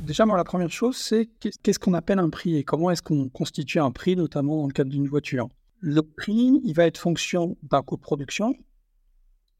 Déjà, 0.00 0.26
moi, 0.26 0.36
la 0.36 0.44
première 0.44 0.70
chose, 0.70 0.96
c'est 0.96 1.28
qu'est-ce 1.40 1.78
qu'on 1.78 1.94
appelle 1.94 2.18
un 2.18 2.30
prix 2.30 2.56
et 2.56 2.64
comment 2.64 2.90
est-ce 2.90 3.02
qu'on 3.02 3.28
constitue 3.28 3.80
un 3.80 3.90
prix, 3.90 4.16
notamment 4.16 4.60
dans 4.60 4.66
le 4.66 4.72
cadre 4.72 4.90
d'une 4.90 5.08
voiture? 5.08 5.48
Le 5.80 6.02
prix, 6.02 6.60
il 6.64 6.74
va 6.74 6.86
être 6.86 6.98
fonction 6.98 7.56
d'un 7.62 7.82
coût 7.82 7.96
de 7.96 8.02
production, 8.02 8.54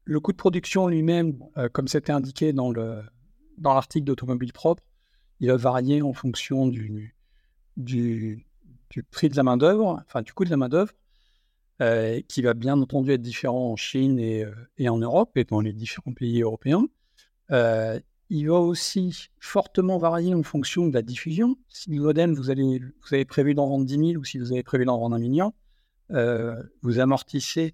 le 0.07 0.19
coût 0.21 0.31
de 0.31 0.37
production 0.37 0.87
lui-même, 0.87 1.37
euh, 1.57 1.67
comme 1.69 1.87
c'était 1.87 2.13
indiqué 2.13 2.53
dans 2.53 2.71
l'article 3.61 4.05
d'Automobile 4.05 4.53
Propre, 4.53 4.83
il 5.39 5.49
va 5.49 5.57
varier 5.57 6.01
en 6.01 6.13
fonction 6.13 6.67
du, 6.67 7.15
du, 7.75 8.45
prix 9.11 9.29
de 9.29 9.35
la 9.35 9.43
main-d'œuvre, 9.43 10.01
enfin 10.07 10.21
du 10.21 10.33
coût 10.33 10.45
de 10.45 10.49
la 10.49 10.57
main-d'œuvre, 10.57 10.93
euh, 11.81 12.21
qui 12.27 12.41
va 12.41 12.53
bien 12.53 12.79
entendu 12.81 13.11
être 13.11 13.21
différent 13.21 13.71
en 13.71 13.75
Chine 13.75 14.19
et, 14.19 14.43
euh, 14.43 14.51
et, 14.77 14.89
en 14.89 14.97
Europe 14.97 15.37
et 15.37 15.43
dans 15.43 15.61
les 15.61 15.73
différents 15.73 16.13
pays 16.13 16.41
européens. 16.41 16.87
il 18.29 18.49
va 18.49 18.59
aussi 18.59 19.29
fortement 19.39 19.97
varier 19.97 20.33
en 20.33 20.43
fonction 20.43 20.87
de 20.87 20.93
la 20.93 21.01
diffusion. 21.01 21.57
Si 21.69 21.89
le 21.89 22.01
modem, 22.01 22.33
vous, 22.33 22.49
allez, 22.49 22.79
vous 22.79 23.13
avez 23.13 23.25
prévu 23.25 23.53
d'en 23.53 23.67
vendre 23.67 23.85
10 23.85 24.11
000 24.11 24.21
ou 24.21 24.25
si 24.25 24.37
vous 24.37 24.51
avez 24.51 24.63
prévu 24.63 24.85
d'en 24.85 24.99
vendre 24.99 25.15
un 25.15 25.19
million, 25.19 25.53
vous 26.09 26.99
amortissez 26.99 27.73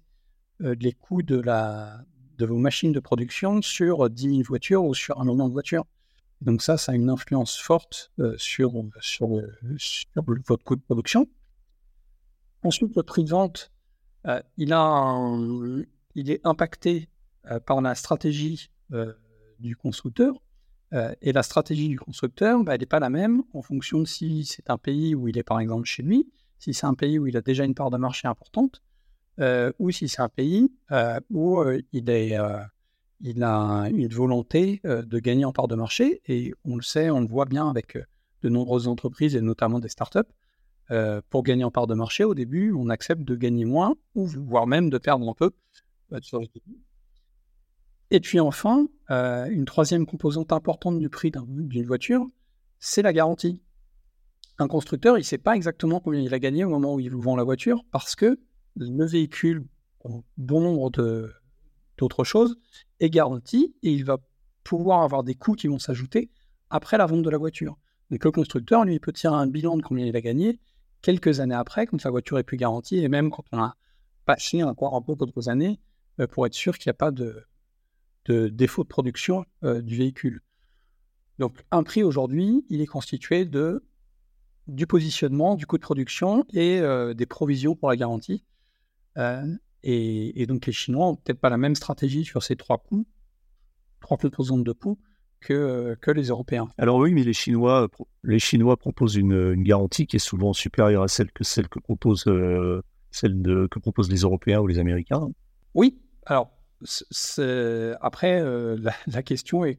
les 0.60 0.92
coûts 0.92 1.22
de 1.22 1.40
la, 1.40 2.04
de 2.38 2.46
vos 2.46 2.58
machines 2.58 2.92
de 2.92 3.00
production 3.00 3.62
sur 3.62 4.08
10 4.08 4.22
000 4.28 4.42
voitures 4.42 4.84
ou 4.84 4.94
sur 4.94 5.20
un 5.20 5.24
million 5.24 5.48
de 5.48 5.52
voitures. 5.52 5.86
Donc 6.40 6.62
ça, 6.62 6.76
ça 6.76 6.92
a 6.92 6.94
une 6.94 7.10
influence 7.10 7.56
forte 7.56 8.12
euh, 8.18 8.34
sur, 8.38 8.72
sur, 9.00 9.28
votre 10.16 10.64
coût 10.64 10.76
de 10.76 10.82
production. 10.82 11.26
Ensuite, 12.62 12.94
le 12.96 13.02
prix 13.02 13.24
de 13.24 13.30
vente, 13.30 13.72
euh, 14.26 14.40
il, 14.56 16.30
est 16.30 16.40
impacté 16.44 17.08
euh, 17.50 17.60
par 17.60 17.80
la 17.80 17.94
stratégie 17.94 18.70
du 19.58 19.76
constructeur. 19.76 20.34
et 21.22 21.32
la 21.32 21.42
stratégie 21.42 21.88
du 21.88 21.98
constructeur, 21.98 22.62
bah, 22.62 22.74
elle 22.74 22.80
n'est 22.80 22.86
pas 22.86 23.00
la 23.00 23.10
même 23.10 23.42
en 23.52 23.62
fonction 23.62 23.98
de 24.00 24.04
si 24.04 24.44
c'est 24.44 24.70
un 24.70 24.78
pays 24.78 25.14
où 25.14 25.26
il 25.26 25.36
est 25.36 25.42
par 25.42 25.58
exemple 25.58 25.86
chez 25.86 26.02
lui, 26.02 26.28
si 26.58 26.72
c'est 26.72 26.86
un 26.86 26.94
pays 26.94 27.18
où 27.18 27.26
il 27.26 27.36
a 27.36 27.40
déjà 27.40 27.64
une 27.64 27.74
part 27.74 27.90
de 27.90 27.96
marché 27.96 28.28
importante, 28.28 28.82
euh, 29.40 29.72
ou 29.78 29.90
si 29.90 30.08
c'est 30.08 30.22
un 30.22 30.28
pays 30.28 30.72
euh, 30.92 31.18
où 31.30 31.58
euh, 31.58 31.82
il 31.92 32.08
a 33.42 33.88
une 33.90 34.08
volonté 34.08 34.80
de 34.84 35.18
gagner 35.18 35.44
en 35.44 35.52
part 35.52 35.68
de 35.68 35.74
marché. 35.74 36.20
Et 36.26 36.52
on 36.64 36.76
le 36.76 36.82
sait, 36.82 37.10
on 37.10 37.20
le 37.20 37.26
voit 37.26 37.46
bien 37.46 37.68
avec 37.68 37.98
de 38.42 38.48
nombreuses 38.48 38.86
entreprises 38.88 39.34
et 39.34 39.40
notamment 39.40 39.78
des 39.78 39.88
startups. 39.88 40.20
Pour 41.30 41.42
gagner 41.42 41.64
en 41.64 41.70
part 41.70 41.86
de 41.86 41.94
marché, 41.94 42.24
au 42.24 42.34
début, 42.34 42.72
on 42.72 42.88
accepte 42.88 43.22
de 43.22 43.36
gagner 43.36 43.64
moins, 43.64 43.94
ou 44.14 44.26
voire 44.26 44.66
même 44.66 44.90
de 44.90 44.98
perdre 44.98 45.28
un 45.28 45.34
peu. 45.34 45.50
Et 48.10 48.20
puis 48.20 48.38
enfin, 48.40 48.86
une 49.08 49.64
troisième 49.64 50.06
composante 50.06 50.52
importante 50.52 50.98
du 50.98 51.08
prix 51.08 51.30
d'une 51.30 51.86
voiture, 51.86 52.26
c'est 52.78 53.02
la 53.02 53.12
garantie. 53.12 53.62
Un 54.58 54.68
constructeur, 54.68 55.16
il 55.16 55.22
ne 55.22 55.24
sait 55.24 55.38
pas 55.38 55.56
exactement 55.56 55.98
combien 55.98 56.20
il 56.20 56.32
a 56.32 56.38
gagné 56.38 56.64
au 56.64 56.68
moment 56.68 56.94
où 56.94 57.00
il 57.00 57.10
vous 57.10 57.20
vend 57.20 57.34
la 57.34 57.42
voiture 57.42 57.84
parce 57.90 58.14
que 58.14 58.38
le 58.76 59.04
véhicule, 59.04 59.66
bon 60.36 60.60
nombre 60.60 60.90
d'autres 61.96 62.24
choses, 62.24 62.56
est 63.00 63.10
garanti 63.10 63.74
et 63.82 63.92
il 63.92 64.04
va 64.04 64.18
pouvoir 64.62 65.02
avoir 65.02 65.24
des 65.24 65.34
coûts 65.34 65.54
qui 65.54 65.66
vont 65.66 65.78
s'ajouter 65.80 66.30
après 66.70 66.98
la 66.98 67.06
vente 67.06 67.22
de 67.22 67.30
la 67.30 67.38
voiture. 67.38 67.78
Donc 68.10 68.22
le 68.22 68.30
constructeur, 68.30 68.84
lui, 68.84 69.00
peut 69.00 69.12
tirer 69.12 69.34
un 69.34 69.46
bilan 69.46 69.76
de 69.76 69.82
combien 69.82 70.06
il 70.06 70.14
a 70.14 70.20
gagné 70.20 70.60
quelques 71.04 71.40
années 71.40 71.54
après, 71.54 71.86
quand 71.86 72.02
la 72.02 72.10
voiture 72.10 72.38
est 72.38 72.44
plus 72.44 72.56
garantie, 72.56 72.96
et 72.96 73.08
même 73.08 73.30
quand 73.30 73.44
on 73.52 73.58
a 73.58 73.76
passé 74.24 74.62
encore 74.62 74.94
un 74.94 75.02
peu 75.02 75.14
d'autres 75.14 75.50
années, 75.50 75.78
euh, 76.18 76.26
pour 76.26 76.46
être 76.46 76.54
sûr 76.54 76.78
qu'il 76.78 76.88
n'y 76.88 76.92
a 76.92 76.94
pas 76.94 77.10
de, 77.10 77.46
défaut 78.48 78.84
de 78.84 78.88
production 78.88 79.44
euh, 79.64 79.82
du 79.82 79.96
véhicule. 79.96 80.40
Donc 81.38 81.62
un 81.70 81.82
prix 81.82 82.02
aujourd'hui, 82.02 82.64
il 82.70 82.80
est 82.80 82.86
constitué 82.86 83.44
de 83.44 83.84
du 84.66 84.86
positionnement, 84.86 85.56
du 85.56 85.66
coût 85.66 85.76
de 85.76 85.82
production 85.82 86.46
et 86.54 86.80
euh, 86.80 87.12
des 87.12 87.26
provisions 87.26 87.76
pour 87.76 87.90
la 87.90 87.96
garantie. 87.96 88.42
Euh, 89.18 89.44
et, 89.82 90.46
donc 90.46 90.64
les 90.64 90.72
Chinois 90.72 91.04
n'ont 91.04 91.16
peut-être 91.16 91.38
pas 91.38 91.50
la 91.50 91.58
même 91.58 91.74
stratégie 91.74 92.24
sur 92.24 92.42
ces 92.42 92.56
trois 92.56 92.78
coûts, 92.78 93.06
trois 94.00 94.16
composantes 94.16 94.64
de 94.64 94.72
coûts, 94.72 94.98
que, 95.44 95.96
que, 96.00 96.10
les 96.10 96.28
Européens. 96.28 96.68
Alors 96.78 96.98
oui, 96.98 97.12
mais 97.12 97.22
les 97.22 97.32
Chinois, 97.32 97.88
les 98.22 98.38
Chinois 98.38 98.76
proposent 98.76 99.16
une, 99.16 99.62
garantie 99.62 100.06
qui 100.06 100.16
est 100.16 100.20
souvent 100.20 100.52
supérieure 100.52 101.02
à 101.02 101.08
celle 101.08 101.30
que, 101.32 101.44
celle 101.44 101.68
que, 101.68 101.78
proposent, 101.78 102.26
euh, 102.26 102.82
celle 103.10 103.40
de, 103.42 103.66
que 103.70 103.78
proposent 103.78 104.10
les 104.10 104.20
Européens 104.20 104.60
ou 104.60 104.66
les 104.66 104.78
Américains. 104.78 105.28
Oui, 105.74 105.98
alors 106.26 106.50
après, 108.00 108.40
euh, 108.40 108.76
la, 109.06 109.22
question 109.22 109.64
est 109.64 109.78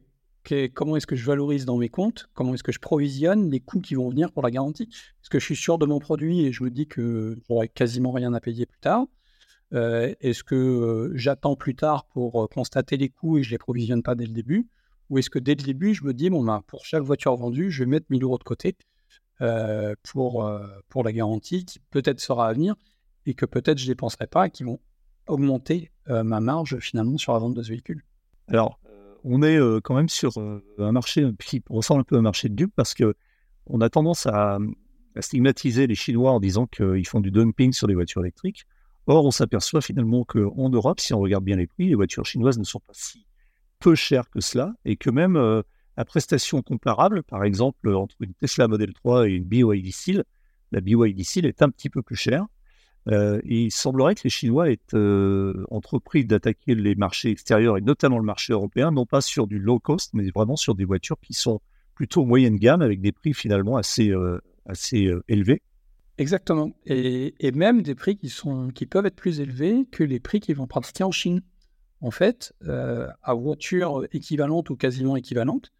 comment 0.74 0.95
est-ce 0.95 1.07
que 1.07 1.15
je 1.15 1.25
valorise 1.25 1.65
dans 1.65 1.77
mes 1.77 1.89
comptes, 1.89 2.29
comment 2.34 2.53
est-ce 2.53 2.63
que 2.63 2.72
je 2.72 2.79
provisionne 2.79 3.50
les 3.50 3.60
coûts 3.60 3.81
qui 3.81 3.95
vont 3.95 4.10
venir 4.10 4.31
pour 4.31 4.43
la 4.43 4.51
garantie? 4.51 4.89
Est-ce 4.91 5.29
que 5.29 5.39
je 5.39 5.45
suis 5.45 5.55
sûr 5.55 5.77
de 5.77 5.86
mon 5.86 6.00
produit 6.00 6.45
et 6.45 6.51
je 6.51 6.63
me 6.63 6.69
dis 6.69 6.88
que 6.88 7.38
j'aurai 7.48 7.67
quasiment 7.67 8.12
rien 8.12 8.34
à 8.34 8.39
payer 8.39 8.65
plus 8.65 8.79
tard 8.79 9.05
euh, 9.74 10.13
est-ce 10.22 10.43
que 10.43 10.55
euh, 10.55 11.12
j'attends 11.15 11.55
plus 11.55 11.75
tard 11.75 12.05
pour 12.05 12.43
euh, 12.43 12.48
constater 12.48 12.98
les 12.98 13.10
coûts 13.10 13.38
et 13.38 13.43
je 13.43 13.50
ne 13.50 13.51
les 13.51 13.57
provisionne 13.57 14.03
pas 14.03 14.15
dès 14.15 14.25
le 14.25 14.31
début? 14.31 14.67
Ou 15.09 15.19
est-ce 15.19 15.29
que 15.29 15.39
dès 15.39 15.55
le 15.55 15.63
début, 15.63 15.93
je 15.93 16.03
me 16.03 16.13
dis, 16.13 16.29
bon, 16.29 16.43
ben, 16.43 16.62
pour 16.67 16.85
chaque 16.85 17.03
voiture 17.03 17.35
vendue, 17.35 17.71
je 17.71 17.83
vais 17.83 17.89
mettre 17.89 18.07
1000 18.09 18.24
euros 18.24 18.38
de 18.38 18.43
côté 18.43 18.75
pour, 20.03 20.50
pour 20.88 21.03
la 21.03 21.12
garantie 21.12 21.65
qui 21.65 21.79
peut-être 21.91 22.21
sera 22.21 22.47
à 22.47 22.53
venir 22.53 22.75
et 23.25 23.33
que 23.33 23.45
peut-être 23.45 23.77
je 23.77 23.83
ne 23.85 23.89
dépenserai 23.89 24.27
pas 24.27 24.47
et 24.47 24.50
qui 24.50 24.63
vont 24.63 24.79
augmenter 25.27 25.91
ma 26.07 26.39
marge 26.39 26.79
finalement 26.79 27.17
sur 27.17 27.33
la 27.33 27.39
vente 27.39 27.53
de 27.53 27.62
ce 27.62 27.69
véhicule 27.69 28.03
Alors, 28.47 28.79
on 29.25 29.43
est 29.43 29.59
quand 29.83 29.93
même 29.93 30.07
sur 30.07 30.31
un 30.38 30.91
marché 30.91 31.29
qui 31.39 31.62
ressemble 31.69 32.01
un 32.01 32.03
peu 32.05 32.15
à 32.15 32.19
un 32.19 32.24
marché 32.24 32.47
de 32.47 32.55
dupes 32.55 32.74
parce 32.75 32.93
que 32.93 33.13
on 33.67 33.81
a 33.81 33.89
tendance 33.89 34.25
à, 34.25 34.57
à 35.15 35.21
stigmatiser 35.21 35.88
les 35.88 35.95
Chinois 35.95 36.31
en 36.31 36.39
disant 36.39 36.67
qu'ils 36.67 37.07
font 37.07 37.19
du 37.19 37.31
dumping 37.31 37.74
sur 37.74 37.88
les 37.88 37.95
voitures 37.95 38.21
électriques. 38.21 38.65
Or, 39.07 39.25
on 39.25 39.31
s'aperçoit 39.31 39.81
finalement 39.81 40.24
qu'en 40.24 40.69
Europe, 40.69 41.00
si 41.00 41.13
on 41.13 41.19
regarde 41.19 41.43
bien 41.43 41.55
les 41.55 41.67
prix, 41.67 41.88
les 41.88 41.95
voitures 41.95 42.25
chinoises 42.25 42.57
ne 42.57 42.63
sont 42.63 42.79
pas 42.79 42.93
si 42.93 43.25
peu 43.85 43.93
chères 43.93 44.31
que 44.31 44.41
cela, 44.41 44.73
et 44.83 44.95
que 44.95 45.11
même 45.11 45.35
euh, 45.35 45.61
à 45.95 46.05
prestation 46.05 46.63
comparable, 46.63 47.21
par 47.21 47.43
exemple 47.43 47.93
entre 47.93 48.15
une 48.19 48.33
Tesla 48.33 48.67
Model 48.67 48.91
3 48.93 49.29
et 49.29 49.33
une 49.33 49.43
BYD 49.43 49.93
Seal, 49.93 50.23
la 50.71 50.81
BYD 50.81 51.23
Seal 51.23 51.45
est 51.45 51.61
un 51.61 51.69
petit 51.69 51.91
peu 51.91 52.01
plus 52.01 52.15
chère. 52.15 52.47
Euh, 53.11 53.39
et 53.43 53.65
il 53.65 53.71
semblerait 53.71 54.15
que 54.15 54.21
les 54.23 54.31
Chinois 54.31 54.71
aient 54.71 54.79
euh, 54.95 55.63
entrepris 55.69 56.25
d'attaquer 56.25 56.73
les 56.73 56.95
marchés 56.95 57.29
extérieurs 57.29 57.77
et 57.77 57.81
notamment 57.81 58.17
le 58.17 58.25
marché 58.25 58.53
européen, 58.53 58.89
non 58.89 59.05
pas 59.05 59.21
sur 59.21 59.45
du 59.45 59.59
low 59.59 59.77
cost, 59.77 60.15
mais 60.15 60.31
vraiment 60.31 60.55
sur 60.55 60.73
des 60.73 60.85
voitures 60.85 61.19
qui 61.21 61.35
sont 61.35 61.61
plutôt 61.93 62.25
moyenne 62.25 62.55
gamme 62.55 62.81
avec 62.81 63.01
des 63.01 63.11
prix 63.11 63.35
finalement 63.35 63.77
assez, 63.77 64.11
assez 64.65 65.13
élevés. 65.27 65.61
Exactement. 66.17 66.71
Et, 66.87 67.35
même 67.53 67.83
des 67.83 67.93
prix 67.93 68.17
qui, 68.17 68.29
sont, 68.29 68.69
qui 68.69 68.87
peuvent 68.87 69.05
être 69.05 69.15
plus 69.15 69.41
élevés 69.41 69.85
que 69.91 70.03
les 70.03 70.19
prix 70.19 70.39
qui 70.39 70.53
vont 70.53 70.65
pratiquer 70.65 71.03
en 71.03 71.11
Chine. 71.11 71.41
En 72.05 72.12
fait, 72.12 72.53
euh, 72.67 73.07
à 73.24 73.33
voiture 73.33 74.05
équivalente 74.12 74.69
ou 74.69 74.75
quasiment 74.75 75.15
équivalente, 75.15 75.71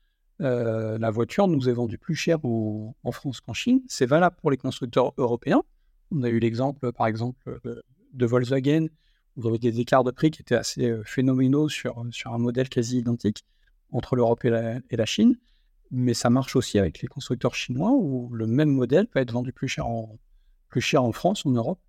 euh, 0.41 0.98
la 0.98 1.12
voiture 1.12 1.48
nous 1.48 1.70
est 1.70 1.74
vendue 1.74 2.00
plus 2.00 2.15
cher 2.15 2.39
en, 2.44 3.12
France 3.12 3.41
qu'en 3.41 3.53
Chine. 3.53 3.82
C'est 3.88 4.08
valable 4.08 4.36
pour 4.41 4.50
les 4.50 4.58
constructeurs 4.58 5.13
européens. 5.17 5.62
On 6.10 6.24
a 6.24 6.29
eu 6.29 6.39
l'exemple, 6.39 6.91
par 6.94 7.05
exemple, 7.05 7.60
de, 7.63 8.25
Volkswagen. 8.25 8.88
Vous 9.36 9.48
avez 9.48 9.60
des 9.60 9.79
écarts 9.79 10.03
de 10.03 10.10
prix 10.10 10.32
qui 10.32 10.41
étaient 10.41 10.55
assez 10.55 10.89
euh, 10.89 11.03
phénoménaux 11.03 11.70
sur, 11.70 12.03
sur 12.10 12.34
un 12.34 12.39
modèle 12.39 12.70
quasi 12.70 12.98
identique 12.98 13.46
entre 13.91 14.15
l'Europe 14.15 14.44
et 14.46 14.50
la 14.50 15.05
Chine 15.05 15.38
mais 15.91 16.15
ça 16.15 16.32
marche 16.32 16.55
aussi 16.55 16.79
avec 16.79 17.01
les 17.01 17.08
constructeurs 17.08 17.53
chinois 17.53 17.91
où 17.91 18.29
le 18.34 18.48
même 18.48 18.70
modèle 18.70 19.08
peut 19.08 19.20
être 19.20 19.32
vendu 19.32 19.53
plus 19.53 19.67
cher 19.67 19.86
en, 19.86 20.17
plus 20.70 20.82
cher 20.82 21.03
en 21.03 21.12
France, 21.12 21.46
en 21.46 21.51
Europe, 21.51 21.79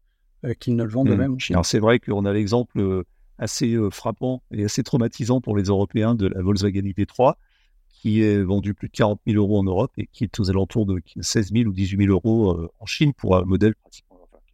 euh, 0.44 0.52
qu'ils 0.54 0.76
ne 0.76 0.84
le 0.84 0.90
vendent 0.90 1.08
de 1.08 1.14
hmm. 1.14 1.18
même 1.18 1.34
en 1.34 1.38
Chine. 1.38 1.56
Alors 1.56 1.66
c'est 1.66 1.78
vrai 1.78 1.98
qu'on 1.98 2.24
a 2.26 2.32
l'exemple 2.32 2.78
euh, 2.78 3.04
assez 3.38 3.74
euh, 3.74 3.90
frappant 3.90 4.42
et 4.50 4.64
assez 4.64 4.82
traumatisant 4.82 5.40
pour 5.40 5.56
les 5.56 5.64
Européens 5.64 6.14
de 6.14 6.26
la 6.26 6.42
Volkswagen 6.42 6.82
ID3, 6.82 7.34
qui 7.88 8.22
est 8.22 8.42
vendu 8.42 8.74
plus 8.74 8.88
de 8.88 8.92
40 8.92 9.20
000 9.26 9.38
euros 9.38 9.58
en 9.58 9.64
Europe 9.64 9.92
et 9.96 10.06
qui 10.06 10.24
est 10.24 10.40
aux 10.40 10.50
alentours 10.50 10.86
de 10.86 11.00
16 11.20 11.52
000 11.52 11.68
ou 11.68 11.72
18 11.72 12.06
000 12.06 12.12
euros 12.12 12.68
en 12.78 12.86
Chine 12.86 13.12
pour 13.14 13.36
un 13.36 13.44
modèle, 13.44 13.74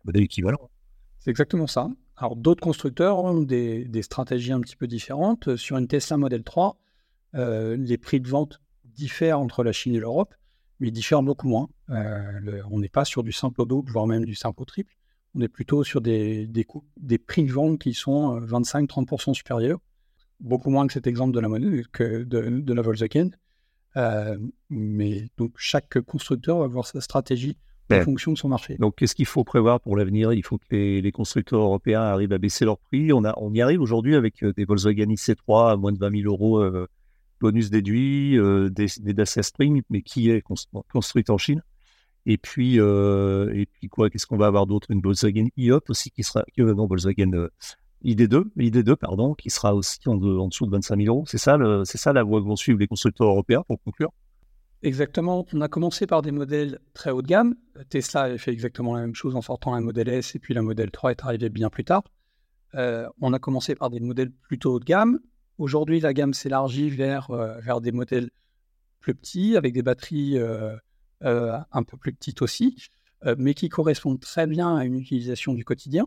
modèle 0.04 0.22
équivalent. 0.22 0.70
C'est 1.18 1.30
exactement 1.30 1.66
ça. 1.66 1.88
Alors 2.16 2.36
d'autres 2.36 2.60
constructeurs 2.60 3.18
ont 3.18 3.40
des, 3.40 4.02
stratégies 4.02 4.52
un 4.52 4.60
petit 4.60 4.76
peu 4.76 4.86
différentes. 4.86 5.56
Sur 5.56 5.76
une 5.76 5.88
Tesla 5.88 6.16
Model 6.16 6.44
3, 6.44 6.76
les 7.34 7.98
prix 7.98 8.20
de 8.20 8.28
vente 8.28 8.60
diffèrent 8.84 9.40
entre 9.40 9.64
la 9.64 9.72
Chine 9.72 9.94
et 9.94 10.00
l'Europe, 10.00 10.34
mais 10.78 10.90
diffèrent 10.90 11.22
beaucoup 11.22 11.48
moins. 11.48 11.68
on 11.88 12.78
n'est 12.78 12.88
pas 12.88 13.04
sur 13.04 13.22
du 13.24 13.32
simple 13.32 13.66
double, 13.66 13.90
voire 13.90 14.06
même 14.06 14.24
du 14.24 14.36
simple 14.36 14.64
triple. 14.64 14.94
On 15.34 15.40
est 15.40 15.48
plutôt 15.48 15.82
sur 15.82 16.00
des, 16.00 16.46
des, 16.46 16.66
des 16.98 17.18
prix 17.18 17.44
de 17.44 17.52
vente 17.52 17.78
qui 17.78 17.94
sont 17.94 18.38
25-30% 18.40 19.34
supérieurs 19.34 19.80
beaucoup 20.42 20.70
moins 20.70 20.86
que 20.86 20.92
cet 20.92 21.06
exemple 21.06 21.32
de 21.32 21.40
la, 21.40 21.48
que 21.92 22.24
de, 22.24 22.72
la 22.72 22.82
Volkswagen. 22.82 23.30
Euh, 23.96 24.36
mais 24.70 25.28
donc 25.36 25.52
chaque 25.56 26.00
constructeur 26.00 26.58
va 26.58 26.64
avoir 26.64 26.86
sa 26.86 27.00
stratégie 27.00 27.56
en 27.90 28.00
fonction 28.02 28.32
de 28.32 28.38
son 28.38 28.48
marché. 28.48 28.76
Donc 28.78 28.96
qu'est-ce 28.96 29.14
qu'il 29.14 29.26
faut 29.26 29.44
prévoir 29.44 29.80
pour 29.80 29.96
l'avenir? 29.96 30.32
Il 30.32 30.42
faut 30.42 30.56
que 30.56 30.64
les, 30.70 31.12
constructeurs 31.12 31.60
européens 31.60 32.00
arrivent 32.00 32.32
à 32.32 32.38
baisser 32.38 32.64
leurs 32.64 32.78
prix. 32.78 33.12
On, 33.12 33.24
a, 33.24 33.34
on 33.36 33.52
y 33.52 33.60
arrive 33.60 33.82
aujourd'hui 33.82 34.14
avec 34.14 34.42
euh, 34.42 34.52
des 34.54 34.64
Volkswagen 34.64 35.06
IC3 35.06 35.72
à 35.72 35.76
moins 35.76 35.92
de 35.92 35.98
20 35.98 36.22
000 36.22 36.32
euros 36.32 36.58
euh, 36.58 36.88
bonus 37.40 37.70
déduit, 37.70 38.38
des, 38.70 38.86
des, 39.00 39.14
Dacia 39.14 39.42
Spring, 39.42 39.82
mais 39.90 40.02
qui 40.02 40.30
est 40.30 40.42
construite 40.42 41.28
en 41.28 41.38
Chine? 41.38 41.62
Et 42.26 42.38
puis, 42.38 42.76
et 42.76 43.66
puis 43.72 43.88
quoi 43.88 44.10
Qu'est-ce 44.10 44.26
qu'on 44.26 44.36
va 44.36 44.46
avoir 44.46 44.66
d'autre? 44.66 44.90
Une 44.90 45.00
Volkswagen 45.00 45.48
e 45.58 45.80
aussi 45.88 46.10
qui 46.10 46.22
sera, 46.22 46.44
non, 46.56 46.86
Volkswagen 46.86 47.48
ID2, 48.04 48.44
ID2 48.56 48.96
pardon, 48.96 49.34
qui 49.34 49.50
sera 49.50 49.74
aussi 49.74 49.98
en, 50.06 50.16
dessous 50.16 50.66
de 50.66 50.70
25 50.70 50.96
000 51.00 51.14
euros. 51.14 51.24
C'est 51.26 51.38
ça, 51.38 51.56
la 51.56 52.22
voie 52.22 52.40
que 52.40 52.46
vont 52.46 52.56
suivre 52.56 52.78
les 52.78 52.86
constructeurs 52.86 53.28
européens 53.28 53.62
pour 53.66 53.82
conclure? 53.82 54.12
Exactement. 54.82 55.46
On 55.52 55.60
a 55.60 55.68
commencé 55.68 56.06
par 56.06 56.22
des 56.22 56.32
modèles 56.32 56.80
très 56.92 57.10
haut 57.10 57.22
de 57.22 57.28
gamme. 57.28 57.54
Tesla 57.88 58.22
a 58.22 58.38
fait 58.38 58.52
exactement 58.52 58.94
la 58.94 59.02
même 59.02 59.14
chose 59.14 59.36
en 59.36 59.42
sortant 59.42 59.74
la 59.74 59.80
Model 59.80 60.08
S 60.08 60.34
et 60.34 60.40
puis 60.40 60.54
la 60.54 60.62
Model 60.62 60.90
3 60.90 61.12
est 61.12 61.24
arrivée 61.24 61.48
bien 61.48 61.70
plus 61.70 61.84
tard. 61.84 62.02
Euh, 62.74 63.08
on 63.20 63.32
a 63.32 63.38
commencé 63.38 63.74
par 63.74 63.90
des 63.90 64.00
modèles 64.00 64.32
plutôt 64.48 64.74
haut 64.74 64.80
de 64.80 64.84
gamme. 64.84 65.20
Aujourd'hui, 65.58 66.00
la 66.00 66.12
gamme 66.14 66.34
s'élargit 66.34 66.90
vers, 66.90 67.30
euh, 67.30 67.80
des 67.80 67.92
modèles 67.92 68.30
plus 68.98 69.14
petits 69.14 69.56
avec 69.56 69.72
des 69.72 69.82
batteries 69.82 70.38
euh, 70.38 70.74
un 71.22 71.82
peu 71.82 71.96
plus 71.96 72.12
petites 72.12 72.42
aussi, 72.42 72.76
mais 73.38 73.54
qui 73.54 73.68
correspondent 73.68 74.20
très 74.20 74.46
bien 74.46 74.76
à 74.76 74.84
une 74.84 74.98
utilisation 74.98 75.54
du 75.54 75.64
quotidien. 75.64 76.06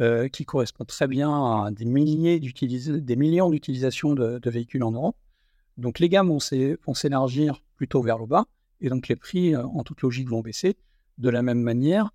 Euh, 0.00 0.28
qui 0.28 0.46
correspond 0.46 0.86
très 0.86 1.06
bien 1.06 1.30
à 1.30 1.70
des, 1.72 1.84
milliers 1.84 2.40
des 2.40 3.16
millions 3.16 3.50
d'utilisations 3.50 4.14
de, 4.14 4.48
véhicules 4.48 4.82
en 4.82 4.92
Europe. 4.92 5.16
Donc 5.76 5.98
les 5.98 6.08
gammes 6.08 6.28
vont 6.28 6.94
s'élargir 6.94 7.62
plutôt 7.76 8.00
vers 8.00 8.16
le 8.16 8.24
bas, 8.24 8.46
et 8.80 8.88
donc 8.88 9.08
les 9.08 9.16
prix, 9.16 9.54
euh, 9.54 9.62
en 9.62 9.82
toute 9.82 10.00
logique, 10.00 10.30
vont 10.30 10.40
baisser. 10.40 10.78
De 11.18 11.28
la 11.28 11.42
même 11.42 11.60
manière, 11.60 12.12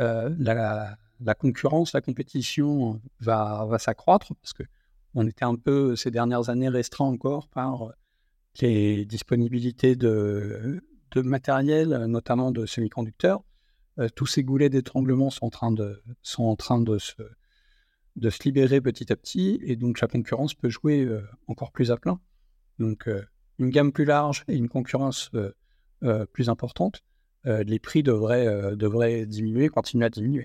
euh, 0.00 0.34
la, 0.36 0.98
concurrence, 1.38 1.92
la 1.92 2.00
compétition 2.00 3.00
va, 3.20 3.68
s'accroître, 3.78 4.34
parce 4.34 4.52
que 4.52 4.64
on 5.14 5.24
était 5.24 5.44
un 5.44 5.54
peu 5.54 5.94
ces 5.94 6.10
dernières 6.10 6.48
années 6.48 6.68
restreint 6.68 7.04
encore 7.04 7.46
par 7.46 7.92
les 8.60 9.04
disponibilités 9.04 9.94
de, 9.94 10.82
de 11.12 11.22
matériel, 11.22 11.88
notamment 12.06 12.50
de 12.50 12.66
semi-conducteurs. 12.66 13.42
Euh, 13.98 14.08
tous 14.14 14.26
ces 14.26 14.44
goulets 14.44 14.68
d'étranglement 14.68 15.30
sont 15.30 15.46
en 15.46 15.50
train 15.50 15.72
de, 15.72 16.02
sont 16.22 16.44
en 16.44 16.56
train 16.56 16.80
de 16.80 16.98
se, 16.98 17.14
de 18.16 18.30
se 18.30 18.42
libérer 18.44 18.80
petit 18.80 19.12
à 19.12 19.16
petit, 19.16 19.58
et 19.62 19.76
donc 19.76 20.00
la 20.00 20.08
concurrence 20.08 20.54
peut 20.54 20.68
jouer 20.68 21.04
euh, 21.04 21.26
encore 21.48 21.72
plus 21.72 21.90
à 21.90 21.96
plein. 21.96 22.20
Donc 22.78 23.08
euh, 23.08 23.22
une 23.58 23.70
gamme 23.70 23.92
plus 23.92 24.04
large 24.04 24.44
et 24.48 24.56
une 24.56 24.68
concurrence 24.68 25.30
plus 26.32 26.48
importante, 26.48 27.00
les 27.44 27.80
prix 27.80 28.04
devraient, 28.04 28.76
devraient 28.76 29.26
diminuer, 29.26 29.68
continuer 29.68 30.04
à 30.04 30.10
diminuer. 30.10 30.44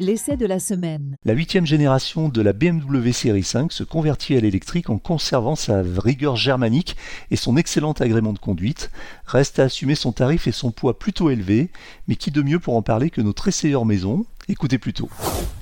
L'essai 0.00 0.36
de 0.36 0.46
la 0.46 0.60
semaine. 0.60 1.16
La 1.24 1.32
huitième 1.32 1.66
génération 1.66 2.28
de 2.28 2.40
la 2.40 2.52
BMW 2.52 3.10
série 3.10 3.42
5 3.42 3.72
se 3.72 3.82
convertit 3.82 4.36
à 4.36 4.40
l'électrique 4.40 4.90
en 4.90 4.98
conservant 4.98 5.56
sa 5.56 5.82
rigueur 5.82 6.36
germanique 6.36 6.96
et 7.32 7.36
son 7.36 7.56
excellent 7.56 7.94
agrément 7.94 8.32
de 8.32 8.38
conduite. 8.38 8.92
Reste 9.26 9.58
à 9.58 9.64
assumer 9.64 9.96
son 9.96 10.12
tarif 10.12 10.46
et 10.46 10.52
son 10.52 10.70
poids 10.70 11.00
plutôt 11.00 11.30
élevé, 11.30 11.70
mais 12.06 12.14
qui 12.14 12.30
de 12.30 12.42
mieux 12.42 12.60
pour 12.60 12.76
en 12.76 12.82
parler 12.82 13.10
que 13.10 13.20
notre 13.20 13.48
essayeur 13.48 13.84
maison? 13.84 14.24
Écoutez 14.48 14.78
plutôt. 14.78 15.08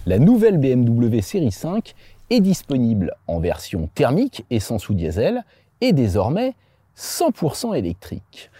La 0.04 0.18
nouvelle 0.18 0.58
BMW 0.58 1.22
série 1.22 1.50
5 1.50 1.94
est 2.28 2.40
disponible 2.40 3.14
en 3.28 3.40
version 3.40 3.88
thermique, 3.94 4.44
essence 4.50 4.90
ou 4.90 4.94
diesel, 4.94 5.44
et 5.80 5.94
désormais 5.94 6.54
100% 6.98 7.74
électrique. 7.74 8.50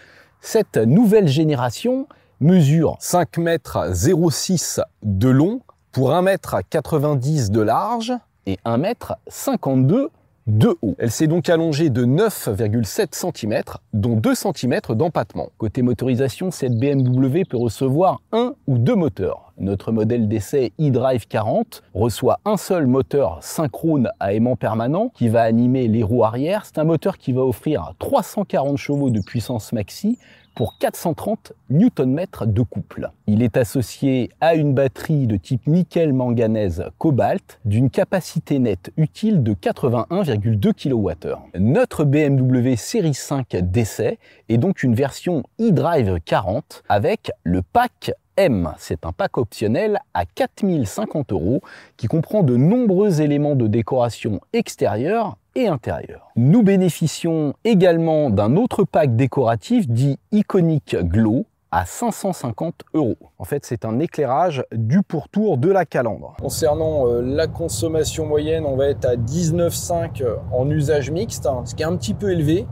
Cette 0.41 0.77
nouvelle 0.77 1.27
génération 1.27 2.07
mesure 2.39 2.97
5 2.99 3.37
mètres 3.37 3.91
06 3.93 4.81
de 5.03 5.29
long 5.29 5.61
pour 5.91 6.13
1 6.13 6.21
mètre 6.21 6.57
90 6.69 7.51
de 7.51 7.61
large 7.61 8.13
et 8.45 8.57
1 8.65 8.77
mètre 8.77 9.15
52 9.27 10.09
de 10.47 10.77
haut. 10.81 10.95
Elle 10.97 11.11
s'est 11.11 11.27
donc 11.27 11.49
allongée 11.49 11.89
de 11.89 12.05
9,7 12.05 13.07
cm, 13.11 13.61
dont 13.93 14.15
2 14.15 14.33
cm 14.33 14.79
d'empattement. 14.91 15.49
Côté 15.57 15.81
motorisation, 15.81 16.51
cette 16.51 16.77
BMW 16.77 17.43
peut 17.47 17.57
recevoir 17.57 18.21
un 18.31 18.53
ou 18.65 18.77
deux 18.77 18.95
moteurs. 18.95 19.51
Notre 19.59 19.91
modèle 19.91 20.27
d'essai 20.27 20.71
eDrive 20.79 21.27
40 21.27 21.83
reçoit 21.93 22.39
un 22.45 22.57
seul 22.57 22.87
moteur 22.87 23.39
synchrone 23.41 24.09
à 24.19 24.33
aimant 24.33 24.55
permanent 24.55 25.11
qui 25.15 25.27
va 25.27 25.41
animer 25.41 25.87
les 25.87 26.03
roues 26.03 26.23
arrière. 26.23 26.63
C'est 26.65 26.77
un 26.77 26.85
moteur 26.85 27.17
qui 27.17 27.33
va 27.33 27.41
offrir 27.41 27.93
340 27.99 28.77
chevaux 28.77 29.09
de 29.09 29.19
puissance 29.19 29.73
maxi 29.73 30.17
pour 30.57 30.79
430 30.79 31.53
Nm 31.69 32.25
de 32.47 32.61
couple. 32.63 33.11
Il 33.27 33.43
est 33.43 33.57
associé 33.57 34.31
à 34.41 34.55
une 34.55 34.73
batterie 34.73 35.27
de 35.27 35.37
type 35.37 35.67
nickel-manganèse 35.67 36.85
cobalt 36.97 37.59
d'une 37.63 37.91
capacité 37.91 38.57
nette 38.57 38.91
utile 38.97 39.43
de 39.43 39.53
81,2 39.53 40.73
kWh. 40.73 41.35
Notre 41.59 42.05
BMW 42.05 42.75
série 42.75 43.13
5 43.13 43.55
d'essai 43.57 44.17
est 44.49 44.57
donc 44.57 44.81
une 44.81 44.95
version 44.95 45.43
eDrive 45.59 46.17
40 46.25 46.81
avec 46.89 47.31
le 47.43 47.61
pack 47.61 48.11
M. 48.35 48.73
C'est 48.79 49.05
un 49.05 49.11
pack 49.11 49.37
optionnel 49.37 49.99
à 50.15 50.25
4050 50.25 51.33
euros 51.33 51.61
qui 51.97 52.07
comprend 52.07 52.41
de 52.41 52.57
nombreux 52.57 53.21
éléments 53.21 53.55
de 53.55 53.67
décoration 53.67 54.41
extérieure 54.53 55.37
et 55.57 55.67
intérieure. 55.67 56.29
Nous 56.35 56.61
bénéficions 56.61 57.53
également 57.63 58.29
d'un 58.29 58.55
autre 58.55 58.83
pack 58.83 59.15
décoratif 59.15 59.89
dit 59.89 60.19
Iconic 60.31 60.95
Glow 60.95 61.45
à 61.71 61.85
550 61.85 62.83
euros. 62.93 63.17
En 63.39 63.43
fait, 63.43 63.65
c'est 63.65 63.83
un 63.83 63.99
éclairage 63.99 64.63
du 64.71 65.01
pourtour 65.01 65.57
de 65.57 65.69
la 65.69 65.85
calandre. 65.85 66.35
Concernant 66.39 67.07
euh, 67.07 67.21
la 67.21 67.47
consommation 67.47 68.25
moyenne, 68.25 68.65
on 68.65 68.77
va 68.77 68.87
être 68.87 69.05
à 69.05 69.15
19,5 69.15 70.23
en 70.53 70.69
usage 70.69 71.11
mixte, 71.11 71.45
hein, 71.45 71.63
ce 71.65 71.75
qui 71.75 71.83
est 71.83 71.87
un 71.87 71.97
petit 71.97 72.13
peu 72.13 72.31
élevé 72.31 72.65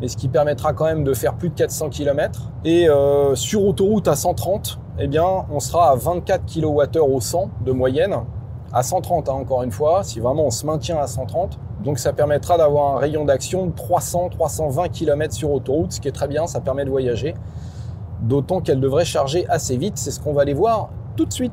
mais 0.00 0.08
ce 0.08 0.16
qui 0.16 0.28
permettra 0.28 0.72
quand 0.72 0.86
même 0.86 1.04
de 1.04 1.12
faire 1.12 1.34
plus 1.34 1.50
de 1.50 1.54
400 1.54 1.90
km. 1.90 2.50
Et 2.64 2.88
euh, 2.88 3.34
sur 3.34 3.64
autoroute 3.64 4.08
à 4.08 4.16
130, 4.16 4.78
eh 4.98 5.06
bien, 5.06 5.26
on 5.50 5.60
sera 5.60 5.90
à 5.90 5.94
24 5.94 6.46
kWh 6.46 6.98
au 7.00 7.20
100 7.20 7.50
de 7.64 7.72
moyenne, 7.72 8.14
à 8.72 8.82
130 8.82 9.28
hein, 9.28 9.32
encore 9.32 9.62
une 9.62 9.72
fois, 9.72 10.02
si 10.02 10.20
vraiment 10.20 10.46
on 10.46 10.50
se 10.50 10.64
maintient 10.64 10.98
à 10.98 11.06
130. 11.06 11.58
Donc 11.84 11.98
ça 11.98 12.12
permettra 12.12 12.58
d'avoir 12.58 12.96
un 12.96 12.98
rayon 12.98 13.24
d'action 13.24 13.66
de 13.66 13.72
300-320 13.72 14.90
km 14.90 15.34
sur 15.34 15.50
autoroute, 15.50 15.92
ce 15.92 16.00
qui 16.00 16.08
est 16.08 16.12
très 16.12 16.28
bien, 16.28 16.46
ça 16.46 16.60
permet 16.60 16.84
de 16.84 16.90
voyager. 16.90 17.34
D'autant 18.20 18.60
qu'elle 18.60 18.80
devrait 18.80 19.06
charger 19.06 19.46
assez 19.48 19.76
vite, 19.78 19.96
c'est 19.96 20.10
ce 20.10 20.20
qu'on 20.20 20.34
va 20.34 20.42
aller 20.42 20.52
voir 20.52 20.90
tout 21.16 21.24
de 21.24 21.32
suite. 21.32 21.52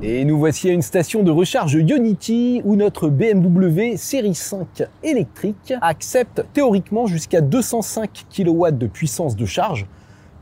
Et 0.00 0.24
nous 0.24 0.38
voici 0.38 0.68
à 0.68 0.72
une 0.72 0.82
station 0.82 1.22
de 1.22 1.30
recharge 1.30 1.74
Ionity 1.74 2.60
où 2.64 2.76
notre 2.76 3.08
BMW 3.08 3.96
série 3.96 4.34
5 4.34 4.84
électrique 5.02 5.74
accepte 5.80 6.44
théoriquement 6.52 7.06
jusqu'à 7.06 7.40
205 7.40 8.26
kW 8.34 8.70
de 8.72 8.86
puissance 8.86 9.36
de 9.36 9.46
charge. 9.46 9.86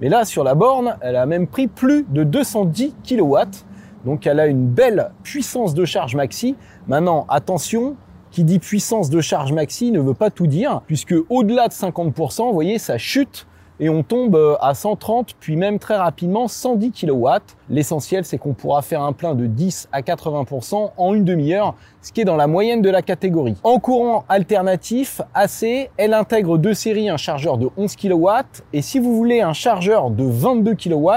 Mais 0.00 0.08
là, 0.08 0.24
sur 0.24 0.44
la 0.44 0.54
borne, 0.54 0.96
elle 1.02 1.16
a 1.16 1.26
même 1.26 1.46
pris 1.46 1.68
plus 1.68 2.06
de 2.08 2.24
210 2.24 2.94
kW. 3.06 3.36
Donc 4.06 4.26
elle 4.26 4.40
a 4.40 4.46
une 4.46 4.66
belle 4.66 5.10
puissance 5.22 5.74
de 5.74 5.84
charge 5.84 6.16
maxi. 6.16 6.56
Maintenant, 6.86 7.26
attention, 7.28 7.96
qui 8.30 8.44
dit 8.44 8.58
puissance 8.58 9.10
de 9.10 9.20
charge 9.20 9.52
maxi 9.52 9.90
ne 9.90 10.00
veut 10.00 10.14
pas 10.14 10.30
tout 10.30 10.46
dire, 10.46 10.82
puisque 10.86 11.14
au-delà 11.28 11.68
de 11.68 11.72
50%, 11.72 12.46
vous 12.46 12.52
voyez, 12.52 12.78
ça 12.78 12.98
chute 12.98 13.46
et 13.80 13.88
on 13.88 14.02
tombe 14.02 14.36
euh, 14.36 14.56
à 14.60 14.74
130 14.74 15.34
puis 15.40 15.56
même 15.56 15.78
très 15.78 15.96
rapidement 15.96 16.46
110 16.46 16.92
kW. 16.92 17.28
L'essentiel 17.70 18.24
c'est 18.24 18.38
qu'on 18.38 18.52
pourra 18.52 18.82
faire 18.82 19.02
un 19.02 19.12
plein 19.12 19.34
de 19.34 19.46
10 19.46 19.88
à 19.90 20.02
80% 20.02 20.90
en 20.96 21.14
une 21.14 21.24
demi-heure, 21.24 21.74
ce 22.02 22.12
qui 22.12 22.20
est 22.20 22.24
dans 22.24 22.36
la 22.36 22.46
moyenne 22.46 22.82
de 22.82 22.90
la 22.90 23.02
catégorie. 23.02 23.56
En 23.64 23.78
courant 23.78 24.24
alternatif 24.28 25.22
AC, 25.34 25.90
elle 25.96 26.14
intègre 26.14 26.58
deux 26.58 26.74
séries 26.74 27.08
un 27.08 27.16
chargeur 27.16 27.56
de 27.56 27.68
11 27.76 27.96
kW 27.96 28.28
et 28.74 28.82
si 28.82 28.98
vous 28.98 29.16
voulez 29.16 29.40
un 29.40 29.54
chargeur 29.54 30.10
de 30.10 30.24
22 30.24 30.74
kW, 30.74 31.10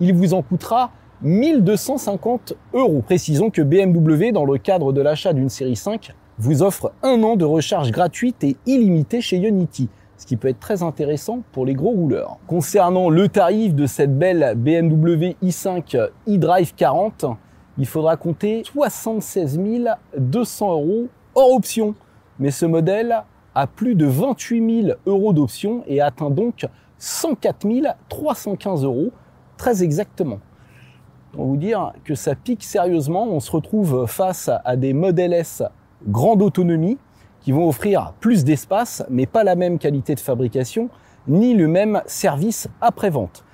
il 0.00 0.14
vous 0.14 0.32
en 0.32 0.42
coûtera 0.42 0.90
1250 1.22 2.54
euros. 2.72 3.02
Précisons 3.04 3.50
que 3.50 3.60
BMW, 3.60 4.32
dans 4.32 4.44
le 4.44 4.56
cadre 4.56 4.92
de 4.92 5.00
l'achat 5.00 5.32
d'une 5.32 5.48
série 5.48 5.76
5, 5.76 6.14
vous 6.38 6.62
offre 6.62 6.92
un 7.02 7.22
an 7.22 7.36
de 7.36 7.44
recharge 7.44 7.90
gratuite 7.90 8.44
et 8.44 8.56
illimitée 8.66 9.20
chez 9.20 9.36
Unity, 9.36 9.88
ce 10.16 10.26
qui 10.26 10.36
peut 10.36 10.48
être 10.48 10.60
très 10.60 10.82
intéressant 10.82 11.40
pour 11.52 11.66
les 11.66 11.74
gros 11.74 11.90
rouleurs. 11.90 12.38
Concernant 12.46 13.10
le 13.10 13.28
tarif 13.28 13.74
de 13.74 13.86
cette 13.86 14.16
belle 14.16 14.54
BMW 14.56 15.36
i5 15.42 16.10
eDrive 16.26 16.74
40, 16.74 17.26
il 17.76 17.86
faudra 17.86 18.16
compter 18.16 18.62
76 18.64 19.60
200 20.16 20.72
euros 20.72 21.06
hors 21.34 21.54
option. 21.54 21.94
Mais 22.38 22.50
ce 22.50 22.66
modèle 22.66 23.22
a 23.54 23.66
plus 23.66 23.96
de 23.96 24.06
28 24.06 24.82
000 24.84 24.98
euros 25.06 25.32
d'options 25.32 25.82
et 25.86 26.00
atteint 26.00 26.30
donc 26.30 26.66
104 26.98 27.66
315 28.08 28.84
euros, 28.84 29.10
très 29.56 29.82
exactement. 29.82 30.38
Pour 31.32 31.46
vous 31.46 31.56
dire 31.56 31.92
que 32.04 32.14
ça 32.14 32.34
pique 32.34 32.64
sérieusement, 32.64 33.28
on 33.28 33.40
se 33.40 33.50
retrouve 33.50 34.06
face 34.06 34.50
à 34.64 34.76
des 34.76 34.92
modèles 34.92 35.32
S 35.32 35.62
grande 36.06 36.42
autonomie 36.42 36.98
qui 37.40 37.52
vont 37.52 37.68
offrir 37.68 38.14
plus 38.20 38.44
d'espace, 38.44 39.04
mais 39.10 39.26
pas 39.26 39.44
la 39.44 39.54
même 39.54 39.78
qualité 39.78 40.14
de 40.14 40.20
fabrication, 40.20 40.90
ni 41.26 41.54
le 41.54 41.68
même 41.68 42.02
service 42.06 42.68
après-vente. 42.80 43.44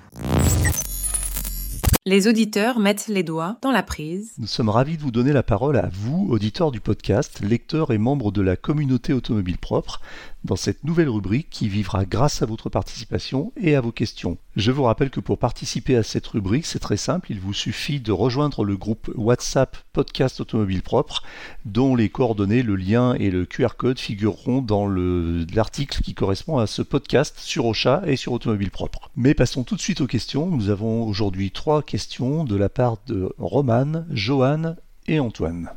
Les 2.07 2.29
auditeurs 2.29 2.81
mettent 2.81 3.09
les 3.09 3.23
doigts 3.23 3.57
dans 3.63 3.71
la 3.71 3.83
prise. 3.83 4.35
Nous 4.37 4.47
sommes 4.47 4.69
ravis 4.69 4.99
de 4.99 5.03
vous 5.03 5.11
donner 5.11 5.33
la 5.33 5.43
parole 5.43 5.79
à 5.79 5.89
vous, 5.91 6.27
auditeurs 6.29 6.71
du 6.71 6.79
podcast, 6.79 7.41
lecteurs 7.41 7.93
et 7.93 7.99
membres 7.99 8.31
de 8.31 8.43
la 8.43 8.57
communauté 8.57 9.15
automobile 9.15 9.57
propre, 9.57 10.03
dans 10.45 10.57
cette 10.57 10.85
nouvelle 10.85 11.09
rubrique 11.09 11.49
qui 11.49 11.67
vivra 11.67 12.05
grâce 12.05 12.43
à 12.43 12.47
votre 12.47 12.69
participation 12.69 13.55
et 13.57 13.75
à 13.75 13.81
vos 13.81 13.91
questions. 13.91 14.37
Je 14.57 14.71
vous 14.71 14.85
rappelle 14.85 15.11
que 15.11 15.19
pour 15.19 15.39
participer 15.39 15.97
à 15.97 16.05
cette 16.05 16.29
rubrique, 16.29 16.67
c'est 16.67 16.79
très 16.79 16.97
simple, 16.97 17.33
il 17.33 17.41
vous 17.41 17.53
suffit 17.53 17.99
de 17.99 18.13
rejoindre 18.13 18.63
le 18.63 18.77
groupe 18.77 19.11
WhatsApp 19.17 19.77
Podcast 19.93 20.39
Automobile 20.39 20.83
Propre, 20.83 21.25
dont 21.65 21.97
les 21.97 22.09
coordonnées, 22.09 22.63
le 22.63 22.77
lien 22.77 23.15
et 23.15 23.33
le 23.33 23.47
QR 23.47 23.71
code 23.77 23.99
figureront 23.99 24.63
dans 24.63 24.87
l'article 24.87 26.03
qui 26.03 26.15
correspond 26.15 26.59
à 26.59 26.69
ce 26.69 26.83
podcast 26.83 27.41
sur 27.41 27.67
Ocha 27.67 28.05
et 28.07 28.15
sur 28.15 28.31
Automobile 28.31 28.71
Propre. 28.71 29.11
Mais 29.17 29.35
passons 29.35 29.65
tout 29.65 29.75
de 29.75 29.81
suite 29.81 30.01
aux 30.01 30.07
questions. 30.07 30.47
Nous 30.47 30.71
avons 30.71 31.05
aujourd'hui 31.05 31.51
trois 31.51 31.83
questions 31.83 32.45
de 32.45 32.55
la 32.55 32.69
part 32.69 32.99
de 33.09 33.35
Roman, 33.39 34.05
Johan 34.11 34.77
et 35.09 35.19
Antoine. 35.19 35.71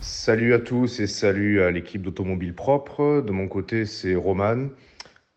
Salut 0.00 0.54
à 0.54 0.60
tous 0.60 1.00
et 1.00 1.08
salut 1.08 1.62
à 1.62 1.72
l'équipe 1.72 2.02
d'Automobile 2.02 2.54
Propre. 2.54 3.24
De 3.26 3.32
mon 3.32 3.48
côté, 3.48 3.86
c'est 3.86 4.14
Roman, 4.14 4.68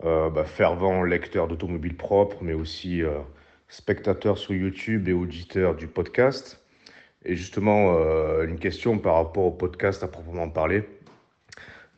bah, 0.03 0.45
fervent 0.45 1.03
lecteur 1.03 1.47
d'Automobile 1.47 1.95
Propre, 1.95 2.37
mais 2.41 2.53
aussi 2.53 3.03
euh, 3.03 3.19
spectateur 3.67 4.37
sur 4.37 4.53
YouTube 4.53 5.07
et 5.07 5.13
auditeur 5.13 5.75
du 5.75 5.87
podcast. 5.87 6.61
Et 7.25 7.35
justement, 7.35 7.97
euh, 7.97 8.45
une 8.45 8.59
question 8.59 8.99
par 8.99 9.15
rapport 9.15 9.45
au 9.45 9.51
podcast 9.51 10.03
à 10.03 10.07
proprement 10.07 10.49
parler. 10.49 10.83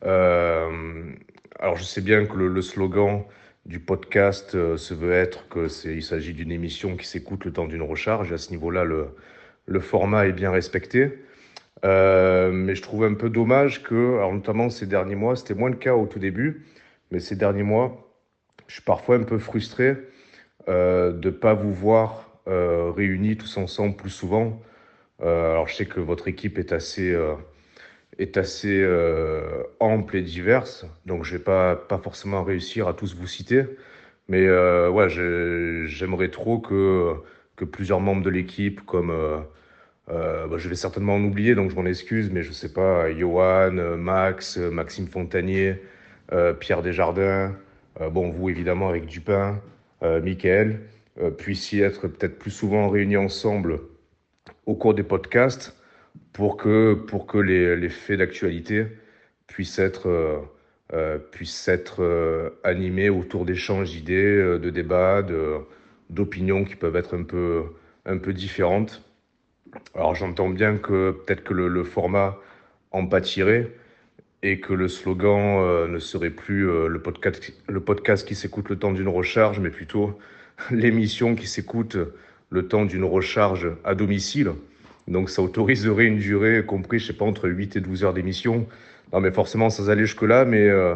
alors, 0.02 1.76
je 1.76 1.84
sais 1.84 2.00
bien 2.00 2.24
que 2.26 2.36
le, 2.36 2.62
slogan 2.62 3.24
du 3.66 3.80
podcast 3.80 4.52
se 4.52 4.94
veut 4.94 5.12
être 5.12 5.46
qu'il 5.50 6.02
s'agit 6.02 6.32
d'une 6.32 6.50
émission 6.52 6.96
qui 6.96 7.06
s'écoute 7.06 7.44
le 7.44 7.52
temps 7.52 7.66
d'une 7.66 7.82
recharge. 7.82 8.32
à 8.32 8.38
ce 8.38 8.50
niveau-là, 8.50 8.84
le, 8.84 9.08
le 9.66 9.80
format 9.80 10.26
est 10.26 10.32
bien 10.32 10.50
respecté. 10.50 11.18
Euh, 11.84 12.50
mais 12.52 12.74
je 12.74 12.82
trouve 12.82 13.04
un 13.04 13.14
peu 13.14 13.30
dommage 13.30 13.82
que, 13.82 14.16
alors 14.16 14.32
notamment 14.32 14.68
ces 14.68 14.86
derniers 14.86 15.14
mois, 15.14 15.36
c'était 15.36 15.54
moins 15.54 15.70
le 15.70 15.76
cas 15.76 15.94
au 15.94 16.06
tout 16.06 16.18
début, 16.18 16.66
mais 17.10 17.20
ces 17.20 17.36
derniers 17.36 17.62
mois, 17.62 18.10
je 18.66 18.74
suis 18.74 18.82
parfois 18.82 19.16
un 19.16 19.24
peu 19.24 19.38
frustré 19.38 19.96
euh, 20.68 21.12
de 21.12 21.30
ne 21.30 21.34
pas 21.34 21.54
vous 21.54 21.72
voir 21.72 22.30
euh, 22.48 22.92
réunis 22.94 23.36
tous 23.36 23.56
ensemble 23.56 23.96
plus 23.96 24.10
souvent. 24.10 24.60
Euh, 25.22 25.52
alors 25.52 25.68
je 25.68 25.74
sais 25.74 25.86
que 25.86 26.00
votre 26.00 26.28
équipe 26.28 26.58
est 26.58 26.72
assez, 26.72 27.16
est 28.18 28.36
assez 28.36 28.86
ample 29.80 30.16
et 30.16 30.22
diverse, 30.22 30.86
donc 31.06 31.24
je 31.24 31.36
vais 31.36 31.42
pas, 31.42 31.76
pas 31.76 31.98
forcément 31.98 32.44
réussir 32.44 32.88
à 32.88 32.94
tous 32.94 33.16
vous 33.16 33.26
citer. 33.26 33.64
Mais 34.28 34.48
ouais, 34.88 35.08
j'aimerais 35.08 36.28
trop 36.30 36.60
que, 36.60 37.14
que 37.56 37.64
plusieurs 37.64 38.00
membres 38.00 38.22
de 38.22 38.30
l'équipe, 38.30 38.86
comme 38.86 39.12
bah, 40.06 40.56
je 40.56 40.68
vais 40.68 40.76
certainement 40.76 41.16
en 41.16 41.24
oublier, 41.24 41.54
donc 41.54 41.70
je 41.70 41.76
m'en 41.76 41.86
excuse, 41.86 42.30
mais 42.30 42.42
je 42.42 42.52
sais 42.52 42.72
pas, 42.72 43.12
Johan, 43.12 43.72
Max, 43.98 44.56
Maxime 44.58 45.08
Fontanier, 45.08 45.80
Pierre 46.60 46.82
Desjardins, 46.82 47.54
euh, 48.00 48.08
bon, 48.08 48.30
vous 48.30 48.48
évidemment 48.48 48.88
avec 48.88 49.06
Dupin, 49.06 49.60
euh, 50.02 50.20
Michael, 50.20 50.80
euh, 51.20 51.30
puissiez 51.30 51.82
être 51.82 52.08
peut-être 52.08 52.38
plus 52.38 52.50
souvent 52.50 52.88
réunis 52.88 53.16
ensemble 53.16 53.80
au 54.66 54.74
cours 54.74 54.94
des 54.94 55.02
podcasts 55.02 55.76
pour 56.32 56.56
que, 56.56 56.94
pour 56.94 57.26
que 57.26 57.38
les, 57.38 57.76
les 57.76 57.88
faits 57.88 58.18
d'actualité 58.18 58.86
puissent 59.46 59.78
être, 59.78 60.42
puissent 61.32 61.68
être 61.68 62.52
animés 62.64 63.10
autour 63.10 63.44
d'échanges 63.44 63.90
d'idées, 63.90 64.58
de 64.58 64.70
débats, 64.70 65.22
d'opinions 66.08 66.64
qui 66.64 66.76
peuvent 66.76 66.96
être 66.96 67.16
un 67.16 67.24
peu, 67.24 67.64
un 68.06 68.18
peu 68.18 68.32
différentes. 68.32 69.02
Alors 69.94 70.14
j'entends 70.14 70.50
bien 70.50 70.78
que 70.78 71.12
peut-être 71.12 71.44
que 71.44 71.54
le, 71.54 71.68
le, 71.68 71.84
format 71.84 72.36
en 72.92 73.06
pâtirait 73.06 73.70
et 74.42 74.60
que 74.60 74.72
le 74.72 74.88
slogan 74.88 75.58
euh, 75.62 75.88
ne 75.88 75.98
serait 75.98 76.30
plus 76.30 76.68
euh, 76.68 76.88
le, 76.88 77.00
podcast, 77.00 78.26
qui 78.26 78.34
s'écoute 78.34 78.68
le 78.68 78.78
temps 78.78 78.92
d'une 78.92 79.08
recharge, 79.08 79.60
mais 79.60 79.70
plutôt 79.70 80.18
l'émission 80.70 81.34
qui 81.34 81.46
s'écoute 81.46 81.96
le 82.50 82.66
temps 82.66 82.84
d'une 82.84 83.04
recharge 83.04 83.70
à 83.84 83.94
domicile. 83.94 84.52
Donc 85.08 85.30
ça 85.30 85.42
autoriserait 85.42 86.06
une 86.06 86.18
durée 86.18 86.64
compris, 86.64 86.98
je 86.98 87.08
sais 87.08 87.12
pas, 87.12 87.24
entre 87.24 87.48
8 87.48 87.76
et 87.76 87.80
12 87.80 88.04
heures 88.04 88.14
d'émission. 88.14 88.66
Non 89.12 89.20
mais 89.20 89.30
forcément, 89.30 89.70
sans 89.70 89.90
aller 89.90 90.06
jusque-là, 90.06 90.44
mais 90.44 90.68
euh, 90.68 90.94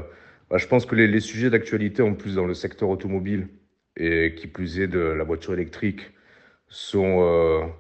bah, 0.51 0.59
je 0.59 0.67
pense 0.67 0.87
que 0.87 0.95
les, 0.95 1.07
les 1.07 1.21
sujets 1.21 1.51
d'actualité, 1.51 2.03
en 2.03 2.15
plus 2.15 2.37
dans 2.37 2.47
le 2.47 2.55
secteur 2.55 2.89
automobile, 2.89 3.49
et 3.97 4.35
qui 4.37 4.47
plus 4.47 4.81
est 4.81 4.87
de 4.87 4.99
la 4.99 5.25
voiture 5.25 5.53
électrique, 5.53 6.13
sont... 6.69 7.71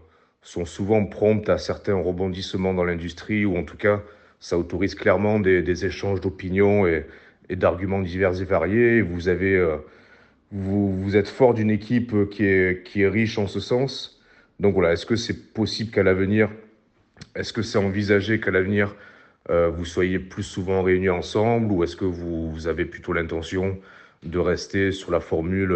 Sont 0.46 0.66
souvent 0.66 1.06
promptes 1.06 1.48
à 1.48 1.56
certains 1.56 1.96
rebondissements 1.96 2.74
dans 2.74 2.84
l'industrie, 2.84 3.46
ou 3.46 3.56
en 3.56 3.64
tout 3.64 3.78
cas, 3.78 4.02
ça 4.44 4.58
autorise 4.58 4.94
clairement 4.94 5.40
des, 5.40 5.86
échanges 5.86 6.20
d'opinions 6.20 6.86
et, 6.86 7.06
d'arguments 7.48 8.02
divers 8.02 8.42
et 8.42 8.44
variés. 8.44 9.00
Euh, 9.00 9.78
vous, 10.52 11.16
êtes 11.16 11.28
fort 11.28 11.54
d'une 11.54 11.70
équipe 11.70 12.28
qui 12.28 12.44
est, 12.44 12.84
qui 12.86 13.00
est 13.00 13.08
riche 13.08 13.38
en 13.38 13.46
ce 13.46 13.58
sens. 13.58 14.20
Donc 14.60 14.74
voilà, 14.74 14.92
est-ce 14.92 15.06
que 15.06 15.16
c'est 15.16 15.54
possible 15.54 15.90
qu'à 15.90 16.02
l'avenir, 16.02 16.50
est-ce 17.34 17.54
que 17.54 17.62
c'est 17.62 17.78
envisagé 17.78 18.38
qu'à 18.38 18.50
l'avenir, 18.50 18.94
euh, 19.48 19.70
vous 19.70 19.86
soyez 19.86 20.18
plus 20.18 20.42
souvent 20.42 20.82
réunis 20.82 21.08
ensemble, 21.08 21.72
ou 21.72 21.82
est-ce 21.82 21.96
que 21.96 22.04
vous, 22.04 22.68
avez 22.68 22.84
plutôt 22.84 23.14
l'intention 23.14 23.78
de 24.24 24.38
rester 24.38 24.92
sur 24.92 25.10
la 25.10 25.20
formule 25.20 25.74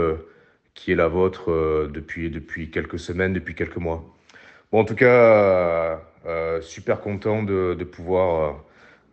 qui 0.75 0.93
est 0.93 0.95
la 0.95 1.09
vôtre 1.09 1.51
euh, 1.51 1.91
depuis, 1.91 2.29
depuis 2.29 2.71
quelques 2.71 2.99
semaines, 2.99 3.33
depuis 3.33 3.55
quelques 3.55 3.79
mois? 3.79 4.05
Bon, 4.73 4.81
en 4.81 4.85
tout 4.85 4.95
cas, 4.95 5.07
euh, 5.07 5.97
super 6.61 7.01
content 7.01 7.43
de, 7.43 7.75
de 7.79 7.85
pouvoir, 7.85 8.63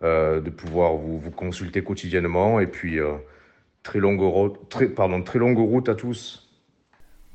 euh, 0.03 0.41
de 0.41 0.49
pouvoir 0.49 0.95
vous, 0.95 1.19
consulter 1.31 1.83
quotidiennement. 1.83 2.59
Et 2.59 2.67
puis, 2.67 2.99
euh, 2.99 3.13
très 3.83 3.99
longue 5.39 5.57
route 5.57 5.89
à 5.89 5.95
tous. 5.95 6.44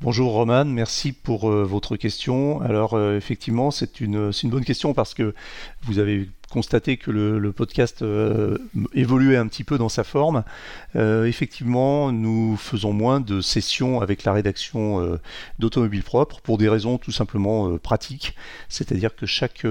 Bonjour 0.03 0.33
Roman, 0.33 0.65
merci 0.65 1.13
pour 1.13 1.51
euh, 1.51 1.63
votre 1.63 1.95
question. 1.97 2.63
Alors 2.63 2.95
euh, 2.95 3.19
effectivement, 3.19 3.71
c'est 3.71 4.01
une, 4.01 4.33
bonne 4.45 4.65
question 4.65 4.95
parce 4.95 5.13
que 5.13 5.35
vous 5.83 5.99
avez 5.99 6.31
constaté 6.51 6.97
que 6.97 7.11
le, 7.11 7.53
podcast 7.53 8.01
euh, 8.01 8.57
évoluait 8.95 9.37
un 9.37 9.47
petit 9.47 9.63
peu 9.63 9.77
dans 9.77 9.91
sa 9.91 10.03
forme. 10.03 10.43
Effectivement, 10.95 12.13
nous 12.13 12.57
faisons 12.57 12.95
moins 12.95 13.21
de 13.21 13.43
sessions 13.43 14.01
avec 14.01 14.25
la 14.25 14.33
rédaction 14.33 15.19
d'Automobile 15.59 16.03
Propre 16.03 16.41
pour 16.41 16.57
des 16.57 16.69
raisons 16.69 16.97
tout 16.97 17.13
simplement 17.13 17.77
pratiques. 17.79 18.35
C'est-à-dire 18.69 19.15
que 19.15 19.27
chaque 19.27 19.65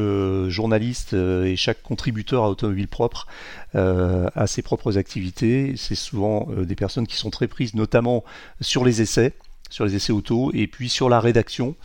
journaliste 0.47 1.13
et 1.13 1.55
chaque 1.57 1.81
contributeur 1.81 2.43
à 2.43 2.49
Automobile 2.49 2.87
Propre 2.87 3.27
a 3.73 4.47
ses 4.47 4.61
propres 4.61 4.97
activités. 4.97 5.73
C'est 5.75 5.95
souvent 5.95 6.47
des 6.55 6.75
personnes 6.75 7.07
qui 7.07 7.17
sont 7.17 7.31
très 7.31 7.47
prises, 7.47 7.73
notamment 7.73 8.23
sur 8.61 8.85
les 8.85 9.01
essais 9.01 9.33
sur 9.69 9.85
les 9.85 9.95
essais 9.95 10.11
auto 10.11 10.51
et 10.53 10.67
puis 10.67 10.89
sur 10.89 11.09
la 11.09 11.19
rédaction 11.19 11.75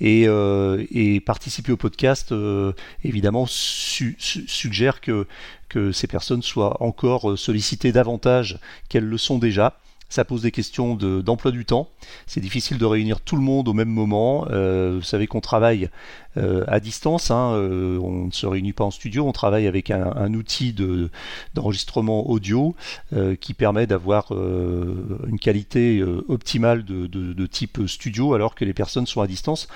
et, 0.00 0.26
euh, 0.26 0.84
et 0.90 1.20
participer 1.20 1.72
au 1.72 1.76
podcast 1.76 2.32
euh, 2.32 2.72
évidemment 3.04 3.46
su, 3.46 4.16
su, 4.18 4.46
suggère 4.48 5.00
que, 5.00 5.26
que 5.68 5.92
ces 5.92 6.06
personnes 6.06 6.42
soient 6.42 6.82
encore 6.82 7.38
sollicitées 7.38 7.92
davantage 7.92 8.58
qu'elles 8.88 9.04
le 9.04 9.18
sont 9.18 9.38
déjà 9.38 9.78
ça 10.08 10.24
pose 10.24 10.42
des 10.42 10.52
questions 10.52 10.94
d'emploi 10.94 11.50
de, 11.50 11.56
du 11.56 11.64
temps. 11.64 11.88
C'est 12.26 12.40
difficile 12.40 12.78
de 12.78 12.84
réunir 12.84 13.20
tout 13.20 13.36
le 13.36 13.42
monde 13.42 13.68
au 13.68 13.72
même 13.72 13.88
moment. 13.88 14.46
Euh, 14.50 14.94
vous 14.96 15.04
savez 15.04 15.26
qu'on 15.26 15.40
travaille 15.40 15.90
à 16.36 16.80
distance. 16.80 17.30
Hein, 17.30 17.52
on 18.02 18.26
ne 18.26 18.30
se 18.30 18.46
réunit 18.46 18.72
pas 18.72 18.84
en 18.84 18.90
studio, 18.90 19.26
on 19.26 19.32
travaille 19.32 19.66
avec 19.66 19.90
un, 19.90 20.34
outil 20.34 20.74
d'enregistrement 21.54 22.28
audio 22.28 22.74
qui 23.40 23.54
permet 23.54 23.86
d'avoir 23.86 24.32
une 24.32 25.38
qualité 25.40 26.02
optimale 26.28 26.84
de, 26.84 27.06
de, 27.06 27.46
type 27.46 27.86
studio 27.86 28.34
alors 28.34 28.54
que 28.54 28.64
les 28.64 28.74
personnes 28.74 29.06
sont 29.06 29.20
à 29.20 29.26
distance. 29.26 29.68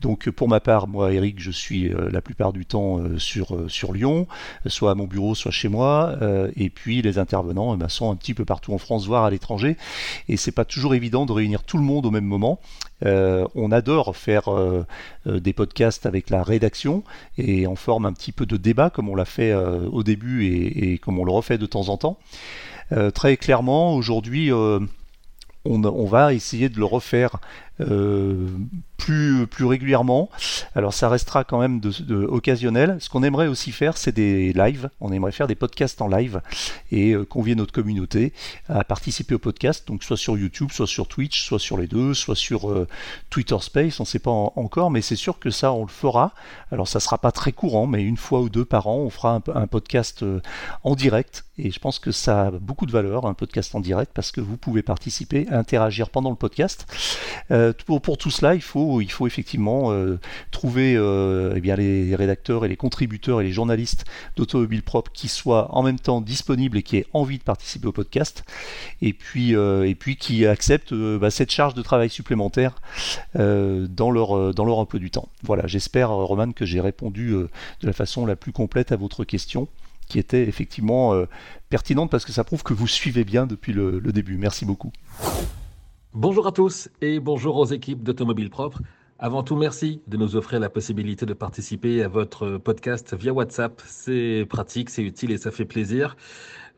Donc 0.00 0.30
pour 0.30 0.48
ma 0.48 0.60
part, 0.60 0.88
moi 0.88 1.12
Eric, 1.12 1.40
je 1.40 1.50
suis 1.50 1.92
la 2.10 2.20
plupart 2.20 2.52
du 2.52 2.66
temps 2.66 3.00
sur, 3.18 3.70
sur 3.70 3.92
Lyon, 3.92 4.26
soit 4.66 4.92
à 4.92 4.94
mon 4.94 5.06
bureau, 5.06 5.34
soit 5.34 5.52
chez 5.52 5.68
moi, 5.68 6.16
et 6.56 6.70
puis 6.70 7.02
les 7.02 7.18
intervenants 7.18 7.74
eh 7.74 7.78
ben, 7.78 7.88
sont 7.88 8.10
un 8.10 8.16
petit 8.16 8.34
peu 8.34 8.44
partout 8.44 8.72
en 8.72 8.78
France, 8.78 9.06
voire 9.06 9.24
à 9.24 9.30
l'étranger, 9.30 9.76
et 10.28 10.36
c'est 10.36 10.52
pas 10.52 10.64
toujours 10.64 10.94
évident 10.94 11.26
de 11.26 11.32
réunir 11.32 11.62
tout 11.62 11.78
le 11.78 11.84
monde 11.84 12.06
au 12.06 12.10
même 12.10 12.24
moment. 12.24 12.60
Euh, 13.04 13.46
on 13.54 13.70
adore 13.70 14.16
faire 14.16 14.48
euh, 14.48 14.84
euh, 15.26 15.38
des 15.38 15.52
podcasts 15.52 16.06
avec 16.08 16.30
la 16.30 16.42
rédaction 16.42 17.04
et 17.36 17.66
en 17.66 17.76
forme 17.76 18.06
un 18.06 18.12
petit 18.12 18.32
peu 18.32 18.46
de 18.46 18.56
débat 18.56 18.90
comme 18.90 19.08
on 19.08 19.14
l'a 19.14 19.24
fait 19.24 19.54
au 19.54 20.02
début 20.02 20.46
et, 20.46 20.98
comme 20.98 21.18
on 21.18 21.24
le 21.24 21.32
refait 21.32 21.58
de 21.58 21.66
temps 21.66 21.88
en 21.88 21.96
temps. 21.96 22.18
très 23.14 23.36
clairement, 23.36 23.94
aujourd'hui, 23.94 24.50
on, 25.64 26.06
va 26.06 26.34
essayer 26.34 26.68
de 26.68 26.78
le 26.78 26.84
refaire 26.84 27.36
euh, 27.36 27.67
plus, 28.98 29.46
plus 29.46 29.64
régulièrement. 29.64 30.28
Alors 30.74 30.92
ça 30.92 31.08
restera 31.08 31.44
quand 31.44 31.60
même 31.60 31.80
occasionnel. 32.28 32.98
Ce 33.00 33.08
qu'on 33.08 33.22
aimerait 33.22 33.46
aussi 33.46 33.72
faire, 33.72 33.96
c'est 33.96 34.12
des 34.12 34.52
lives. 34.52 34.90
On 35.00 35.12
aimerait 35.12 35.32
faire 35.32 35.46
des 35.46 35.54
podcasts 35.54 36.02
en 36.02 36.08
live 36.08 36.42
et 36.90 37.12
euh, 37.12 37.24
convier 37.24 37.54
notre 37.54 37.72
communauté 37.72 38.32
à 38.68 38.84
participer 38.84 39.34
au 39.34 39.38
podcast, 39.38 39.86
donc 39.86 40.02
soit 40.02 40.16
sur 40.16 40.36
YouTube, 40.36 40.70
soit 40.72 40.86
sur 40.86 41.06
Twitch, 41.06 41.42
soit 41.42 41.58
sur 41.58 41.78
les 41.78 41.86
deux, 41.86 42.12
soit 42.12 42.36
sur 42.36 42.70
euh, 42.70 42.86
Twitter 43.30 43.56
Space. 43.60 44.00
On 44.00 44.02
ne 44.02 44.08
sait 44.08 44.18
pas 44.18 44.30
encore, 44.30 44.90
mais 44.90 45.00
c'est 45.00 45.16
sûr 45.16 45.38
que 45.38 45.50
ça, 45.50 45.72
on 45.72 45.82
le 45.82 45.90
fera. 45.90 46.34
Alors 46.72 46.88
ça 46.88 47.00
sera 47.00 47.18
pas 47.18 47.32
très 47.32 47.52
courant, 47.52 47.86
mais 47.86 48.02
une 48.02 48.16
fois 48.16 48.40
ou 48.40 48.48
deux 48.48 48.64
par 48.64 48.88
an, 48.88 48.96
on 48.96 49.10
fera 49.10 49.40
un, 49.54 49.66
podcast 49.68 50.24
en 50.82 50.94
direct. 50.94 51.44
Et 51.58 51.70
je 51.70 51.78
pense 51.78 51.98
que 51.98 52.10
ça 52.10 52.46
a 52.46 52.50
beaucoup 52.50 52.86
de 52.86 52.92
valeur, 52.92 53.26
un 53.26 53.34
podcast 53.34 53.74
en 53.74 53.80
direct, 53.80 54.12
parce 54.14 54.32
que 54.32 54.40
vous 54.40 54.56
pouvez 54.56 54.82
participer, 54.82 55.46
interagir 55.50 56.10
pendant 56.10 56.30
le 56.30 56.36
podcast. 56.36 56.86
Euh, 57.50 57.67
pour, 57.72 58.18
tout 58.18 58.30
cela, 58.30 58.54
il 58.54 58.62
faut, 58.62 59.00
effectivement 59.00 59.92
euh, 59.92 60.18
trouver 60.50 60.94
euh, 60.96 61.54
eh 61.56 61.76
les 61.76 62.14
rédacteurs 62.14 62.64
et 62.64 62.68
les 62.68 62.76
contributeurs 62.76 63.40
et 63.40 63.44
les 63.44 63.52
journalistes 63.52 64.04
d'automobile 64.36 64.82
propre 64.82 65.10
qui 65.12 65.28
soient 65.28 65.74
en 65.74 65.82
même 65.82 65.98
temps 65.98 66.20
disponibles 66.20 66.78
et 66.78 66.82
qui 66.82 66.96
aient 66.96 67.06
envie 67.12 67.38
de 67.38 67.42
participer 67.42 67.86
au 67.86 67.92
podcast, 67.92 68.44
et 69.02 69.12
puis, 69.12 69.54
puis 69.98 70.16
qui 70.16 70.46
acceptent 70.46 70.94
bah, 70.94 71.30
cette 71.30 71.50
charge 71.50 71.74
de 71.74 71.82
travail 71.82 72.10
supplémentaire 72.10 72.80
dans, 73.34 74.10
leur, 74.10 74.54
dans 74.54 74.64
leur 74.64 74.78
emploi 74.78 75.00
du 75.00 75.10
temps. 75.10 75.28
Voilà, 75.42 75.66
j'espère, 75.66 76.10
Roman, 76.10 76.52
que 76.52 76.64
j'ai 76.64 76.80
répondu 76.80 77.30
de 77.30 77.86
la 77.86 77.92
façon 77.92 78.26
la 78.26 78.36
plus 78.36 78.52
complète 78.52 78.92
à 78.92 78.96
votre 78.96 79.24
question 79.24 79.68
qui 80.08 80.18
était 80.18 80.44
effectivement 80.44 81.14
pertinente 81.68 82.10
parce 82.10 82.24
que 82.24 82.32
ça 82.32 82.44
prouve 82.44 82.62
que 82.62 82.72
vous 82.72 82.88
suivez 82.88 83.24
bien 83.24 83.46
depuis 83.46 83.72
le 83.72 84.00
début. 84.12 84.36
Merci 84.36 84.64
beaucoup. 84.64 84.92
Bonjour 86.14 86.46
à 86.46 86.52
tous 86.52 86.88
et 87.02 87.20
bonjour 87.20 87.58
aux 87.58 87.66
équipes 87.66 88.02
d'Automobile 88.02 88.48
Propre. 88.48 88.80
Avant 89.18 89.42
tout, 89.42 89.56
merci 89.56 90.00
de 90.06 90.16
nous 90.16 90.36
offrir 90.36 90.58
la 90.58 90.70
possibilité 90.70 91.26
de 91.26 91.34
participer 91.34 92.02
à 92.02 92.08
votre 92.08 92.56
podcast 92.56 93.14
via 93.14 93.30
WhatsApp. 93.34 93.82
C'est 93.84 94.46
pratique, 94.48 94.88
c'est 94.88 95.02
utile 95.02 95.32
et 95.32 95.36
ça 95.36 95.50
fait 95.50 95.66
plaisir. 95.66 96.16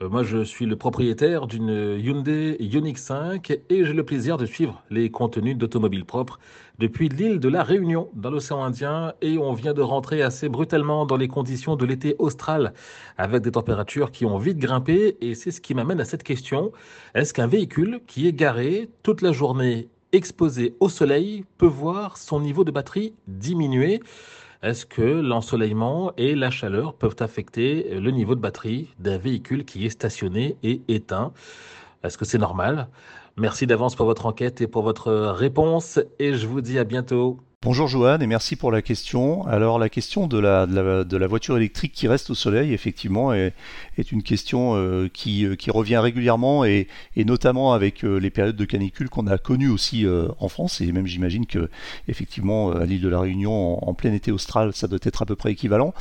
Euh, 0.03 0.09
moi, 0.09 0.25
je 0.25 0.43
suis 0.43 0.67
le 0.67 0.75
propriétaire 0.75 1.47
d'une 1.47 1.69
Hyundai 1.69 2.57
Ioniq 2.59 2.99
5 2.99 3.51
et 3.51 3.85
j'ai 3.85 3.93
le 3.93 4.05
plaisir 4.05 4.37
de 4.37 4.47
suivre 4.47 4.83
les 4.91 5.13
contenus 5.13 5.57
d'Automobile 5.57 6.05
Propre 6.05 6.41
depuis 6.81 7.11
l'île 7.11 7.41
de 7.41 7.49
la 7.51 7.63
Réunion 7.63 8.09
dans 8.15 8.31
l'océan 8.31 8.65
Indien 8.65 9.13
et 9.21 9.37
on 9.37 9.53
vient 9.53 9.75
de 9.75 9.83
rentrer 9.83 10.23
assez 10.23 10.49
brutalement 10.49 11.05
dans 11.05 11.19
les 11.19 11.29
conditions 11.29 11.77
de 11.77 11.85
l'été 11.85 12.17
austral 12.19 12.73
avec 13.19 13.43
des 13.43 13.53
températures 13.53 14.11
qui 14.11 14.25
ont 14.25 14.39
vite 14.39 14.57
grimpé 14.57 15.19
et 15.21 15.35
c'est 15.35 15.51
ce 15.51 15.61
qui 15.61 15.75
m'amène 15.75 16.01
à 16.01 16.07
cette 16.07 16.23
question. 16.23 16.73
Est-ce 17.15 17.35
qu'un 17.35 17.47
véhicule 17.47 18.01
qui 18.07 18.27
est 18.27 18.33
garé 18.33 18.89
toute 19.03 19.21
la 19.21 19.33
journée 19.33 19.89
exposé 20.13 20.75
au 20.81 20.89
soleil 20.89 21.45
peut 21.59 21.67
voir 21.67 22.17
son 22.17 22.41
niveau 22.41 22.65
de 22.65 22.71
batterie 22.71 23.13
diminuer? 23.29 24.01
Est-ce 24.63 24.87
que 24.87 25.03
l'ensoleillement 25.03 26.15
et 26.17 26.35
la 26.35 26.51
chaleur 26.51 26.95
peuvent 26.95 27.17
affecter 27.21 28.01
le 28.01 28.11
niveau 28.11 28.35
de 28.35 28.41
batterie 28.41 28.89
d'un 28.99 29.19
véhicule 29.19 29.67
qui 29.67 29.85
est 29.85 29.91
stationné 29.91 30.57
et 30.63 30.81
éteint? 30.89 31.35
Est-ce 32.03 32.17
que 32.17 32.25
c'est 32.25 32.39
normal? 32.39 32.89
Merci 33.37 33.67
d'avance 33.67 33.97
pour 33.97 34.07
votre 34.07 34.27
enquête 34.27 34.61
et 34.61 34.67
pour 34.69 34.83
votre 34.83 35.13
réponse 35.13 35.99
et 36.19 36.35
je 36.35 36.47
vous 36.47 36.61
dis 36.61 36.79
à 36.79 36.85
bientôt. 36.85 37.39
Bonjour 37.63 37.89
Johan 37.89 38.21
et 38.21 38.27
merci 38.27 38.57
pour 38.57 38.73
la 38.73 38.81
question. 38.81 39.47
Alors 39.47 39.79
la 39.79 39.91
question 39.91 40.27
de 40.27 40.39
la, 40.39 41.27
voiture 41.27 41.59
électrique 41.59 41.93
qui 41.93 42.09
reste 42.09 42.31
au 42.31 42.35
soleil, 42.35 42.73
effectivement, 42.73 43.35
est, 43.35 43.53
une 44.11 44.23
question 44.23 44.77
euh, 44.77 45.11
qui, 45.13 45.45
euh, 45.45 45.57
qui, 45.57 45.71
revient 45.71 45.99
régulièrement 45.99 46.65
et, 46.65 46.89
notamment 47.19 47.75
avec 47.75 48.03
euh, 48.03 48.17
les 48.17 48.31
périodes 48.31 48.57
de 48.57 48.65
canicule 48.65 49.11
qu'on 49.11 49.27
a 49.27 49.37
connues 49.37 49.69
aussi 49.69 50.07
en 50.39 50.49
France 50.49 50.81
et 50.81 50.91
même 50.91 51.07
j'imagine 51.07 51.45
que 51.45 51.69
effectivement 52.09 52.73
à 52.73 52.87
l'île 52.87 53.03
de 53.03 53.11
la 53.11 53.21
Réunion 53.21 53.87
en, 53.87 53.93
plein 53.93 54.15
été 54.15 54.33
austral 54.33 54.73
ça 54.73 54.89
doit 54.89 54.99
être 55.03 55.21
à 55.21 55.27
peu 55.27 55.37
près 55.37 55.53
équivalent. 55.53 55.93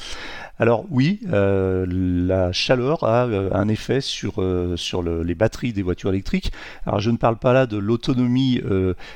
Alors 0.59 0.85
oui, 0.89 1.19
la 1.29 2.53
chaleur 2.53 3.03
a 3.03 3.23
un 3.23 3.67
effet 3.67 3.99
sur, 3.99 4.41
sur 4.77 5.03
les 5.03 5.35
batteries 5.35 5.73
des 5.73 5.81
voitures 5.81 6.11
électriques. 6.11 6.53
Alors 6.85 7.01
je 7.01 7.11
ne 7.11 7.17
parle 7.17 7.37
pas 7.37 7.51
là 7.51 7.65
de 7.65 7.77
l'autonomie 7.77 8.61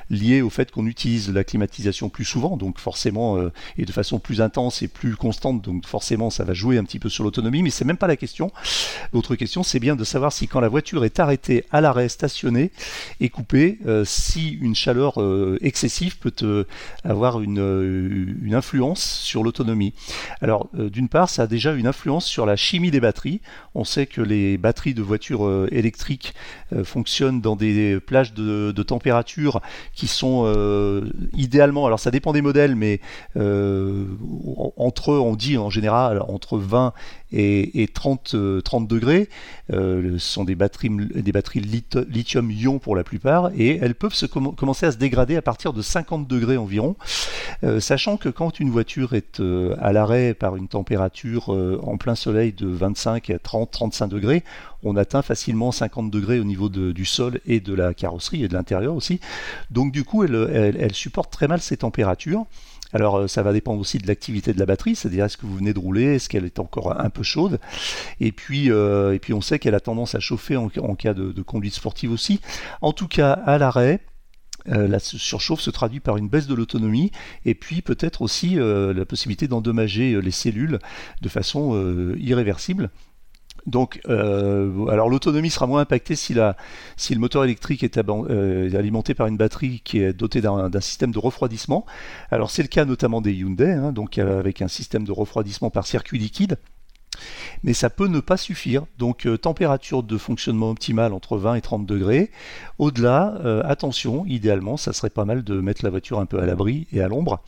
liée 0.09 0.41
au 0.41 0.49
fait 0.49 0.71
qu'on 0.71 0.87
utilise 0.87 1.31
la 1.33 1.45
climatisation 1.45 2.09
plus 2.09 2.32
souvent, 2.33 2.57
donc 2.57 2.79
forcément, 2.79 3.37
euh, 3.37 3.51
et 3.77 3.85
de 3.85 3.91
façon 3.91 4.17
plus 4.17 4.41
intense 4.41 4.81
et 4.81 4.87
plus 4.87 5.15
constante, 5.15 5.61
donc 5.61 5.85
forcément 5.85 6.31
ça 6.31 6.43
va 6.43 6.53
jouer 6.53 6.79
un 6.79 6.83
petit 6.83 6.97
peu 6.97 7.09
sur 7.09 7.23
l'autonomie, 7.23 7.61
mais 7.61 7.69
c'est 7.69 7.85
même 7.85 7.97
pas 7.97 8.07
la 8.07 8.15
question. 8.15 8.51
L'autre 9.13 9.35
question, 9.35 9.61
c'est 9.61 9.79
bien 9.79 9.95
de 9.95 10.03
savoir 10.03 10.33
si 10.33 10.47
quand 10.47 10.59
la 10.59 10.67
voiture 10.67 11.05
est 11.05 11.19
arrêtée 11.19 11.65
à 11.71 11.79
l'arrêt, 11.79 12.09
stationnée 12.09 12.71
et 13.19 13.29
coupée, 13.29 13.77
euh, 13.85 14.03
si 14.03 14.49
une 14.49 14.73
chaleur 14.73 15.21
euh, 15.21 15.59
excessive 15.61 16.17
peut 16.17 16.65
avoir 17.03 17.39
une, 17.41 18.53
influence 18.53 19.03
sur 19.03 19.43
l'autonomie. 19.43 19.93
Alors, 20.41 20.69
d'une 20.73 21.09
part, 21.09 21.27
ça 21.29 21.43
a 21.43 21.47
déjà 21.47 21.73
une 21.73 21.87
influence 21.87 22.25
sur 22.25 22.45
la 22.45 22.55
chimie 22.55 22.91
des 22.91 22.99
batteries. 22.99 23.41
On 23.73 23.83
sait 23.83 24.05
que 24.05 24.21
les 24.21 24.57
batteries 24.57 24.93
de 24.93 25.01
voitures 25.01 25.67
électriques 25.71 26.35
fonctionnent 26.83 27.41
dans 27.41 27.55
des 27.55 27.99
plages 27.99 28.33
de 28.33 28.83
température 28.83 29.59
qui 29.95 30.07
sont 30.07 30.45
idéalement, 31.33 31.85
alors 31.87 31.99
ça 31.99 32.11
dépend 32.11 32.22
des 32.31 32.41
modèles, 32.41 32.75
mais 32.75 33.01
euh, 33.35 34.05
entre, 34.77 35.13
on 35.13 35.35
dit 35.35 35.57
en 35.57 35.69
général, 35.69 36.21
entre 36.27 36.57
20 36.57 36.93
et, 37.33 37.87
30, 37.93 38.35
30 38.63 38.83
euh, 38.83 38.87
degrés. 38.87 39.29
Euh, 39.71 40.17
ce 40.17 40.33
sont 40.33 40.43
des 40.43 40.55
batteries, 40.55 40.89
des 40.89 41.31
batteries 41.31 41.61
lithium-ion 41.61 42.79
pour 42.79 42.95
la 42.95 43.03
plupart, 43.03 43.51
et 43.57 43.77
elles 43.81 43.95
peuvent 43.95 44.13
se 44.13 44.25
commencer 44.25 44.85
à 44.85 44.91
se 44.91 44.97
dégrader 44.97 45.35
à 45.35 45.41
partir 45.41 45.73
de 45.73 45.81
50 45.81 46.27
degrés 46.27 46.57
environ, 46.57 46.95
sachant 47.79 48.17
que 48.17 48.29
quand 48.29 48.59
une 48.59 48.69
voiture 48.69 49.13
est 49.13 49.41
à 49.79 49.93
l'arrêt 49.93 50.33
par 50.33 50.55
une 50.55 50.67
température 50.67 51.49
en 51.49 51.97
plein 51.97 52.15
soleil 52.15 52.51
de 52.53 52.67
25 52.67 53.29
à 53.29 53.37
30-35 53.37 54.09
degrés, 54.09 54.43
on 54.83 54.95
atteint 54.97 55.21
facilement 55.21 55.71
50 55.71 56.11
degrés 56.11 56.39
au 56.39 56.43
niveau 56.43 56.69
du 56.69 57.05
sol 57.05 57.39
et 57.45 57.59
de 57.59 57.73
la 57.73 57.93
carrosserie 57.93 58.43
et 58.43 58.47
de 58.47 58.53
l'intérieur 58.53 58.95
aussi. 58.95 59.19
Donc 59.71 59.91
du 59.91 60.03
coup, 60.03 60.23
elle 60.23 60.93
supporte 60.93 61.31
très 61.31 61.47
mal 61.47 61.61
ces 61.61 61.77
températures. 61.77 62.45
Alors 62.93 63.17
euh, 63.17 63.27
ça 63.27 63.43
va 63.43 63.53
dépendre 63.53 63.79
aussi 63.79 63.97
de 63.97 64.07
l'activité 64.07 64.53
de 64.53 64.59
la 64.59 64.65
batterie, 64.65 64.95
c'est-à-dire 64.95 65.25
est-ce 65.25 65.37
que 65.37 65.45
vous 65.45 65.55
venez 65.55 65.73
de 65.73 65.79
rouler, 65.79 66.15
est-ce 66.15 66.29
qu'elle 66.29 66.45
est 66.45 66.59
encore 66.59 66.99
un 66.99 67.09
peu 67.09 67.23
chaude, 67.23 67.59
et 68.19 68.31
puis, 68.31 68.71
euh, 68.71 69.17
on 69.31 69.41
sait 69.41 69.57
qu'elle 69.57 69.75
a 69.75 69.79
tendance 69.79 70.15
à 70.15 70.19
chauffer 70.19 70.57
en, 70.57 70.69
cas 70.69 71.13
de, 71.13 71.41
conduite 71.41 71.73
sportive 71.73 72.11
aussi. 72.11 72.39
En 72.81 72.93
tout 72.93 73.07
cas, 73.07 73.31
à 73.31 73.57
l'arrêt, 73.57 74.01
euh, 74.69 74.87
la 74.87 74.99
surchauffe 74.99 75.59
se 75.59 75.71
traduit 75.71 75.99
par 75.99 76.17
une 76.17 76.29
baisse 76.29 76.45
de 76.45 76.53
l'autonomie 76.53 77.11
et 77.45 77.55
puis 77.55 77.81
peut-être 77.81 78.21
aussi 78.21 78.55
la 78.57 79.05
possibilité 79.05 79.47
d'endommager 79.47 80.21
les 80.21 80.31
cellules 80.31 80.79
de 81.21 81.29
façon 81.29 82.13
irréversible. 82.17 82.91
Donc, 83.65 84.01
euh, 84.09 84.87
alors 84.87 85.09
l'autonomie 85.09 85.49
sera 85.49 85.67
moins 85.67 85.81
impactée 85.81 86.15
si, 86.15 86.33
la, 86.33 86.57
si 86.97 87.13
le 87.13 87.19
moteur 87.19 87.43
électrique 87.43 87.83
est 87.83 87.97
euh, 87.97 88.77
alimenté 88.77 89.13
par 89.13 89.27
une 89.27 89.37
batterie 89.37 89.81
qui 89.83 89.99
est 89.99 90.13
dotée 90.13 90.41
d'un 90.41 90.69
système 90.81 91.11
de 91.11 91.19
refroidissement. 91.19 91.85
Alors 92.29 92.51
c'est 92.51 92.61
le 92.61 92.67
cas 92.67 92.85
notamment 92.85 93.21
des 93.21 93.33
Hyundai, 93.33 93.71
hein, 93.71 93.91
donc 93.93 94.17
euh, 94.17 94.39
avec 94.39 94.61
un 94.61 94.67
système 94.67 95.05
de 95.05 95.11
refroidissement 95.11 95.69
par 95.69 95.87
circuit 95.87 96.19
liquide 96.19 96.57
mais 97.63 97.73
ça 97.73 97.89
peut 97.89 98.07
ne 98.07 98.19
pas 98.19 98.37
suffire. 98.37 98.85
Donc 98.97 99.25
euh, 99.25 99.37
température 99.37 100.03
de 100.03 100.17
fonctionnement 100.17 100.69
optimale 100.69 101.13
entre 101.13 101.37
20 101.37 101.55
et 101.55 101.61
30 101.61 101.85
degrés. 101.85 102.31
Au-delà, 102.79 103.35
euh, 103.43 103.61
attention, 103.65 104.25
idéalement, 104.25 104.77
ça 104.77 104.93
serait 104.93 105.09
pas 105.09 105.25
mal 105.25 105.43
de 105.43 105.59
mettre 105.59 105.83
la 105.83 105.89
voiture 105.89 106.19
un 106.19 106.25
peu 106.25 106.39
à 106.39 106.45
l'abri 106.45 106.87
et 106.91 107.01
à 107.01 107.07
l'ombre. 107.07 107.41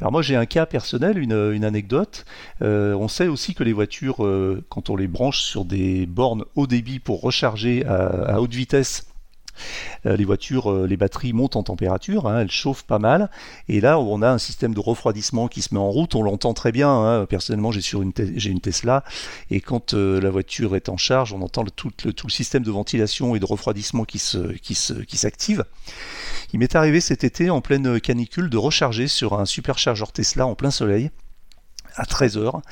Alors 0.00 0.12
moi 0.12 0.22
j'ai 0.22 0.36
un 0.36 0.46
cas 0.46 0.66
personnel, 0.66 1.18
une, 1.18 1.64
anecdote. 1.64 2.24
Euh, 2.62 2.94
on 2.94 3.08
sait 3.08 3.28
aussi 3.28 3.54
que 3.54 3.62
les 3.62 3.72
voitures, 3.72 4.26
quand 4.68 4.90
on 4.90 4.96
les 4.96 5.08
branche 5.08 5.42
sur 5.42 5.64
des 5.64 6.06
bornes 6.06 6.44
haut 6.54 6.66
débit 6.66 6.98
pour 6.98 7.20
recharger 7.20 7.84
à 7.86 8.40
haute 8.40 8.54
vitesse, 8.54 9.09
les 10.04 10.24
voitures, 10.24 10.70
euh, 10.70 10.86
les 10.86 10.96
batteries 10.96 11.32
montent 11.32 11.56
en 11.56 11.62
température, 11.62 12.26
hein, 12.26 12.40
elles 12.40 12.50
chauffent 12.50 12.84
pas 12.84 12.98
mal. 12.98 13.30
Et 13.68 13.80
là, 13.80 13.98
on 13.98 14.22
a 14.22 14.30
un 14.30 14.38
système 14.38 14.74
de 14.74 14.80
refroidissement 14.80 15.48
qui 15.48 15.62
se 15.62 15.74
met 15.74 15.80
en 15.80 15.90
route. 15.90 16.14
On 16.14 16.22
l'entend 16.22 16.54
très 16.54 16.72
bien. 16.72 16.90
Hein. 16.90 17.26
Personnellement, 17.26 17.72
j'ai 17.72 17.80
sur 17.80 18.02
une, 18.02 18.12
Tesla, 18.12 19.04
et 19.50 19.60
quand 19.60 19.94
euh, 19.94 20.20
la 20.20 20.30
voiture 20.30 20.76
est 20.76 20.88
en 20.88 20.96
charge, 20.96 21.32
on 21.32 21.42
entend 21.42 21.64
tout, 21.64 21.90
le, 22.04 22.30
système 22.30 22.62
de 22.62 22.70
ventilation 22.70 23.34
et 23.34 23.40
de 23.40 23.44
refroidissement 23.44 24.04
qui 24.04 24.18
se, 24.18 24.52
qui 24.58 24.74
se, 24.74 24.94
qui 24.94 25.16
s'active. 25.16 25.64
Il 26.52 26.58
m'est 26.58 26.74
arrivé 26.74 27.00
cet 27.00 27.24
été 27.24 27.50
en 27.50 27.60
pleine 27.60 28.00
canicule 28.00 28.50
de 28.50 28.56
recharger 28.56 29.08
sur 29.08 29.38
un 29.38 29.46
superchargeur 29.46 30.12
Tesla 30.12 30.46
en 30.46 30.54
plein 30.54 30.70
soleil 30.70 31.10
à 31.96 32.06
13 32.06 32.36
heures. 32.38 32.62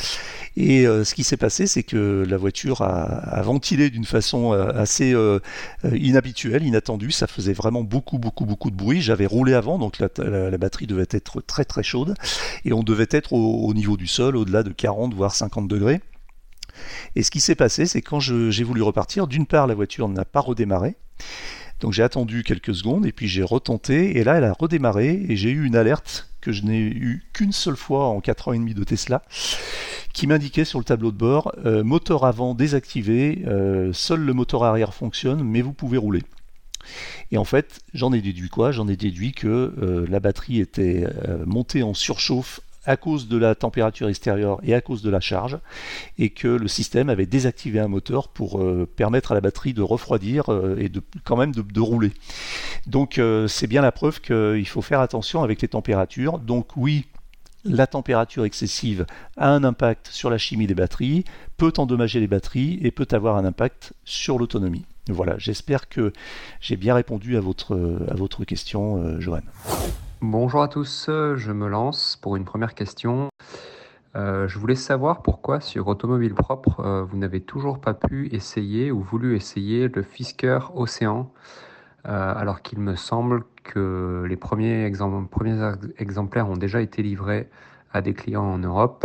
Et 0.57 0.87
euh, 0.87 1.05
ce 1.05 1.15
qui 1.15 1.23
s'est 1.23 1.37
passé, 1.37 1.67
c'est 1.67 1.83
que 1.83 2.25
la 2.29 2.37
voiture 2.37 2.83
a, 2.83 3.41
ventilé 3.43 3.91
d'une 3.91 4.05
façon 4.05 4.53
euh, 4.53 4.71
assez 4.75 5.13
euh, 5.13 5.39
inhabituelle, 5.85 6.65
inattendue. 6.65 7.13
Ça 7.13 7.27
faisait 7.27 7.53
vraiment 7.53 7.85
beaucoup, 7.85 8.19
beaucoup, 8.19 8.45
beaucoup 8.45 8.71
de 8.71 8.77
bruit. 8.77 9.01
J'avais 9.01 9.27
roulé 9.27 9.55
avant, 9.55 9.79
donc 9.79 9.99
la, 9.99 10.59
batterie 10.59 10.87
devait 10.87 11.07
être 11.11 11.41
très, 11.41 11.65
très 11.65 11.83
chaude. 11.83 12.15
Et 12.65 12.73
on 12.73 12.83
devait 12.83 13.07
être 13.11 13.33
au, 13.33 13.73
niveau 13.73 13.97
du 13.97 14.07
sol, 14.07 14.37
au-delà 14.37 14.63
de 14.63 14.73
40, 14.73 15.15
voire 15.15 15.35
50 15.35 15.69
degrés. 15.69 16.01
Et 17.15 17.23
ce 17.23 17.31
qui 17.31 17.41
s'est 17.41 17.55
passé, 17.55 17.87
c'est 17.87 18.03
quand 18.03 18.21
j'ai 18.21 18.65
voulu 18.65 18.83
repartir, 18.83 19.27
d'une 19.27 19.47
part, 19.47 19.67
la 19.67 19.75
voiture 19.75 20.09
n'a 20.09 20.25
pas 20.25 20.41
redémarré. 20.41 20.97
Donc 21.81 21.93
j'ai 21.93 22.03
attendu 22.03 22.43
quelques 22.43 22.75
secondes 22.75 23.07
et 23.07 23.13
puis 23.13 23.29
j'ai 23.29 23.45
retenté 23.45 24.19
et 24.19 24.25
là 24.25 24.35
elle 24.35 24.45
a 24.45 24.53
redémarré 24.53 25.25
et 25.29 25.37
j'ai 25.37 25.51
eu 25.51 25.65
une 25.65 25.77
alerte 25.77 26.29
que 26.49 26.53
je 26.55 26.63
n'ai 26.63 26.81
eu 26.81 27.23
qu'une 27.35 27.53
seule 27.53 27.77
fois 27.77 28.07
en 28.07 28.23
4 28.23 28.49
ans 28.49 28.53
et 28.55 28.59
demi 28.59 28.73
de 28.73 28.83
Tesla 28.83 29.21
qui 30.15 30.27
m'indiquait 30.27 30.65
sur 30.65 30.79
le 30.79 30.85
tableau 30.87 31.13
de 31.13 31.17
bord 31.19 31.53
euh, 31.67 31.85
moteur 31.85 32.25
avant 32.25 32.55
désactivé, 32.55 33.43
euh, 33.47 33.93
seul 33.93 34.21
le 34.21 34.33
moteur 34.33 34.65
arrière 34.65 34.95
fonctionne 34.95 35.43
mais 35.45 35.61
vous 35.61 35.75
pouvez 35.75 35.99
rouler. 35.99 36.23
Et 37.33 37.37
en 37.37 37.45
fait, 37.45 37.81
j'en 37.93 38.15
ai 38.15 38.23
déduit 38.23 38.49
quoi? 38.49 38.73
J'en 38.73 38.89
ai 38.89 38.97
déduit 38.97 39.33
que 39.33 39.47
euh, 39.47 40.07
la 40.09 40.21
batterie 40.21 40.61
était 40.61 41.07
montée 41.45 41.83
en 41.83 41.93
surchauffe 41.93 42.61
à 42.87 42.97
cause 42.97 43.29
de 43.29 43.37
la 43.37 43.55
température 43.55 44.09
extérieure 44.09 44.61
et 44.63 44.75
à 44.75 44.81
cause 44.81 45.03
de 45.03 45.11
la 45.11 45.21
charge, 45.21 45.59
et 46.19 46.31
que 46.31 46.49
le 46.49 46.69
système 46.69 47.11
avait 47.11 47.27
désactivé 47.27 47.81
un 47.81 47.89
moteur 47.89 48.29
pour 48.29 48.61
euh, 48.61 48.89
permettre 48.97 49.33
à 49.33 49.35
la 49.35 49.41
batterie 49.41 49.75
de 49.75 49.83
refroidir 49.83 50.51
euh, 50.51 50.77
et 50.79 50.89
de, 50.89 51.03
quand 51.25 51.37
même 51.37 51.53
de, 51.53 51.81
rouler. 51.81 52.13
Donc 52.87 53.19
euh, 53.19 53.47
c'est 53.47 53.67
bien 53.67 53.83
la 53.83 53.93
preuve 53.93 54.21
qu'il 54.21 54.67
faut 54.67 54.83
faire 54.83 55.01
attention 55.01 55.43
avec 55.43 55.63
les 55.63 55.69
températures. 55.69 56.39
Donc 56.39 56.77
oui, 56.77 57.07
la 57.65 57.87
température 57.87 58.45
excessive 58.45 59.07
a 59.37 59.51
un 59.51 59.65
impact 59.65 60.09
sur 60.09 60.31
la 60.31 60.39
chimie 60.39 60.67
des 60.67 60.75
batteries, 60.75 61.25
peut 61.57 61.73
endommager 61.77 62.21
les 62.21 62.27
batteries 62.27 62.79
et 62.83 62.91
peut 62.91 63.09
avoir 63.13 63.37
un 63.37 63.45
impact 63.45 63.93
sur 64.05 64.39
l'autonomie. 64.39 64.85
Voilà, 65.09 65.37
j'espère 65.39 65.89
que 65.89 66.13
j'ai 66.61 66.77
bien 66.77 66.95
répondu 66.95 67.37
à 67.37 67.41
votre, 67.41 67.75
à 68.11 68.15
votre 68.15 68.45
question, 68.45 69.19
Johan. 69.19 69.41
Bonjour 70.21 70.63
à 70.63 70.69
tous, 70.69 71.09
je 71.09 71.53
me 71.53 71.69
lance 71.69 72.19
pour 72.21 72.35
une 72.35 72.45
première 72.45 72.75
question. 72.75 73.29
Euh, 74.17 74.49
je 74.49 74.59
voulais 74.59 74.75
savoir 74.75 75.23
pourquoi 75.23 75.61
sur 75.61 75.87
Automobile 75.87 76.35
Propre, 76.35 76.81
euh, 76.81 77.05
vous 77.05 77.17
n'avez 77.17 77.41
toujours 77.41 77.79
pas 77.79 77.95
pu 77.95 78.29
essayer 78.35 78.91
ou 78.91 79.01
voulu 79.01 79.37
essayer 79.37 79.87
le 79.87 80.03
Fisker 80.03 80.59
Océan, 80.75 81.31
euh, 82.09 82.35
alors 82.35 82.63
qu'il 82.63 82.81
me 82.81 82.97
semble 82.97 83.45
que 83.63 84.25
les 84.29 84.37
premiers, 84.37 84.91
premiers, 85.31 85.73
exemplaires 85.99 86.51
ont 86.51 86.57
déjà 86.57 86.81
été 86.81 87.01
livrés 87.05 87.49
à 87.93 88.01
des 88.03 88.13
clients 88.13 88.45
en 88.45 88.59
Europe 88.59 89.05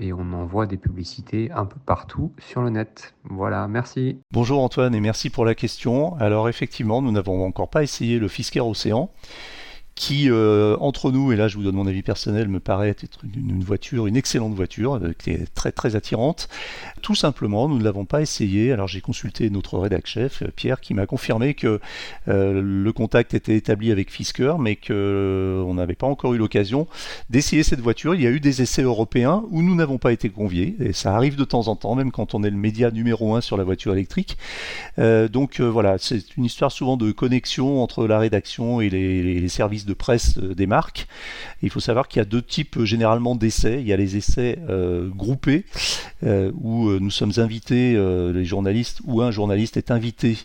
et 0.00 0.12
on 0.12 0.32
en 0.32 0.44
voit 0.44 0.66
des 0.66 0.76
publicités 0.76 1.52
un 1.52 1.66
peu 1.66 1.78
partout 1.86 2.32
sur 2.38 2.62
le 2.62 2.70
net. 2.70 3.14
Voilà, 3.24 3.68
merci. 3.68 4.18
Bonjour 4.32 4.60
Antoine 4.60 4.92
et 4.94 5.00
merci 5.00 5.30
pour 5.30 5.44
la 5.44 5.54
question. 5.54 6.16
Alors 6.16 6.48
effectivement, 6.48 7.00
nous 7.00 7.12
n'avons 7.12 7.44
encore 7.44 7.70
pas 7.70 7.84
essayé 7.84 8.18
le 8.18 8.26
Fisker 8.26 8.60
Océan 8.60 9.10
qui, 9.94 10.30
euh, 10.30 10.76
entre 10.80 11.10
nous, 11.10 11.32
et 11.32 11.36
là 11.36 11.48
je 11.48 11.56
vous 11.56 11.62
donne 11.62 11.74
mon 11.74 11.86
avis 11.86 12.02
personnel, 12.02 12.48
me 12.48 12.60
paraît 12.60 12.88
être 12.88 13.04
une, 13.34 13.62
voiture, 13.62 14.06
une 14.06 14.16
excellente 14.16 14.54
voiture, 14.54 14.94
euh, 14.94 15.12
qui 15.16 15.30
est 15.30 15.52
très 15.54 15.70
très 15.70 15.96
attirante. 15.96 16.48
Tout 17.02 17.14
simplement, 17.14 17.68
nous 17.68 17.78
ne 17.78 17.84
l'avons 17.84 18.04
pas 18.04 18.22
essayé. 18.22 18.72
Alors 18.72 18.88
j'ai 18.88 19.00
consulté 19.00 19.50
notre 19.50 19.78
rédac 19.78 20.06
chef, 20.06 20.42
euh, 20.42 20.48
Pierre, 20.54 20.80
qui 20.80 20.94
m'a 20.94 21.06
confirmé 21.06 21.54
que 21.54 21.80
le 22.26 22.90
contact 22.92 23.34
était 23.34 23.56
établi 23.56 23.92
avec 23.92 24.10
Fisker, 24.10 24.54
mais 24.58 24.76
qu'on 24.76 25.74
n'avait 25.74 25.94
pas 25.94 26.06
encore 26.06 26.34
eu 26.34 26.38
l'occasion 26.38 26.86
d'essayer 27.30 27.62
cette 27.62 27.80
voiture. 27.80 28.14
Il 28.14 28.22
y 28.22 28.26
a 28.26 28.30
eu 28.30 28.40
des 28.40 28.62
essais 28.62 28.82
européens 28.82 29.44
où 29.50 29.62
nous 29.62 29.74
n'avons 29.74 29.98
pas 29.98 30.12
été 30.12 30.30
conviés, 30.30 30.76
et 30.80 30.92
ça 30.92 31.14
arrive 31.14 31.36
de 31.36 31.44
temps 31.44 31.68
en 31.68 31.76
temps, 31.76 31.94
même 31.94 32.12
quand 32.12 32.34
on 32.34 32.42
est 32.42 32.50
le 32.50 32.56
média 32.56 32.90
numéro 32.90 33.34
un 33.34 33.40
sur 33.40 33.56
la 33.56 33.64
voiture 33.64 33.92
électrique. 33.92 34.36
donc 34.98 35.60
voilà, 35.60 35.98
c'est 35.98 36.36
une 36.36 36.44
histoire 36.44 36.72
souvent 36.72 36.96
de 36.96 37.12
connexion 37.12 37.82
entre 37.82 38.06
la 38.06 38.18
rédaction 38.18 38.80
et 38.80 38.88
les 38.90 39.48
services 39.48 39.81
de 39.86 39.94
presse 39.94 40.38
euh, 40.38 40.54
des 40.54 40.66
marques. 40.66 41.06
il 41.62 41.70
faut 41.70 41.80
savoir 41.80 42.08
qu'il 42.08 42.20
y 42.20 42.22
a 42.22 42.24
deux 42.24 42.42
types 42.42 42.76
euh, 42.76 42.84
généralement 42.84 43.34
d'essais. 43.34 43.80
Il 43.80 43.86
y 43.86 43.92
a 43.92 43.96
les 43.96 44.16
essais 44.16 44.58
euh, 44.68 45.08
groupés, 45.08 45.64
où 46.22 46.88
nous 46.88 47.10
sommes 47.10 47.32
invités, 47.38 47.94
les 48.32 48.44
journalistes, 48.44 49.00
ou 49.04 49.22
un 49.22 49.32
journaliste 49.32 49.76
est 49.76 49.90
invité 49.90 50.38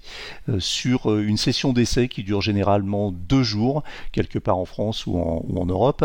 sur 0.58 1.15
une 1.15 1.38
session 1.38 1.71
d'essai 1.71 2.08
qui 2.08 2.23
dure 2.23 2.41
généralement 2.41 3.12
deux 3.12 3.43
jours, 3.43 3.84
quelque 4.12 4.39
part 4.39 4.58
en 4.58 4.65
France 4.65 5.06
ou 5.06 5.19
en, 5.19 5.65
Europe, 5.67 6.04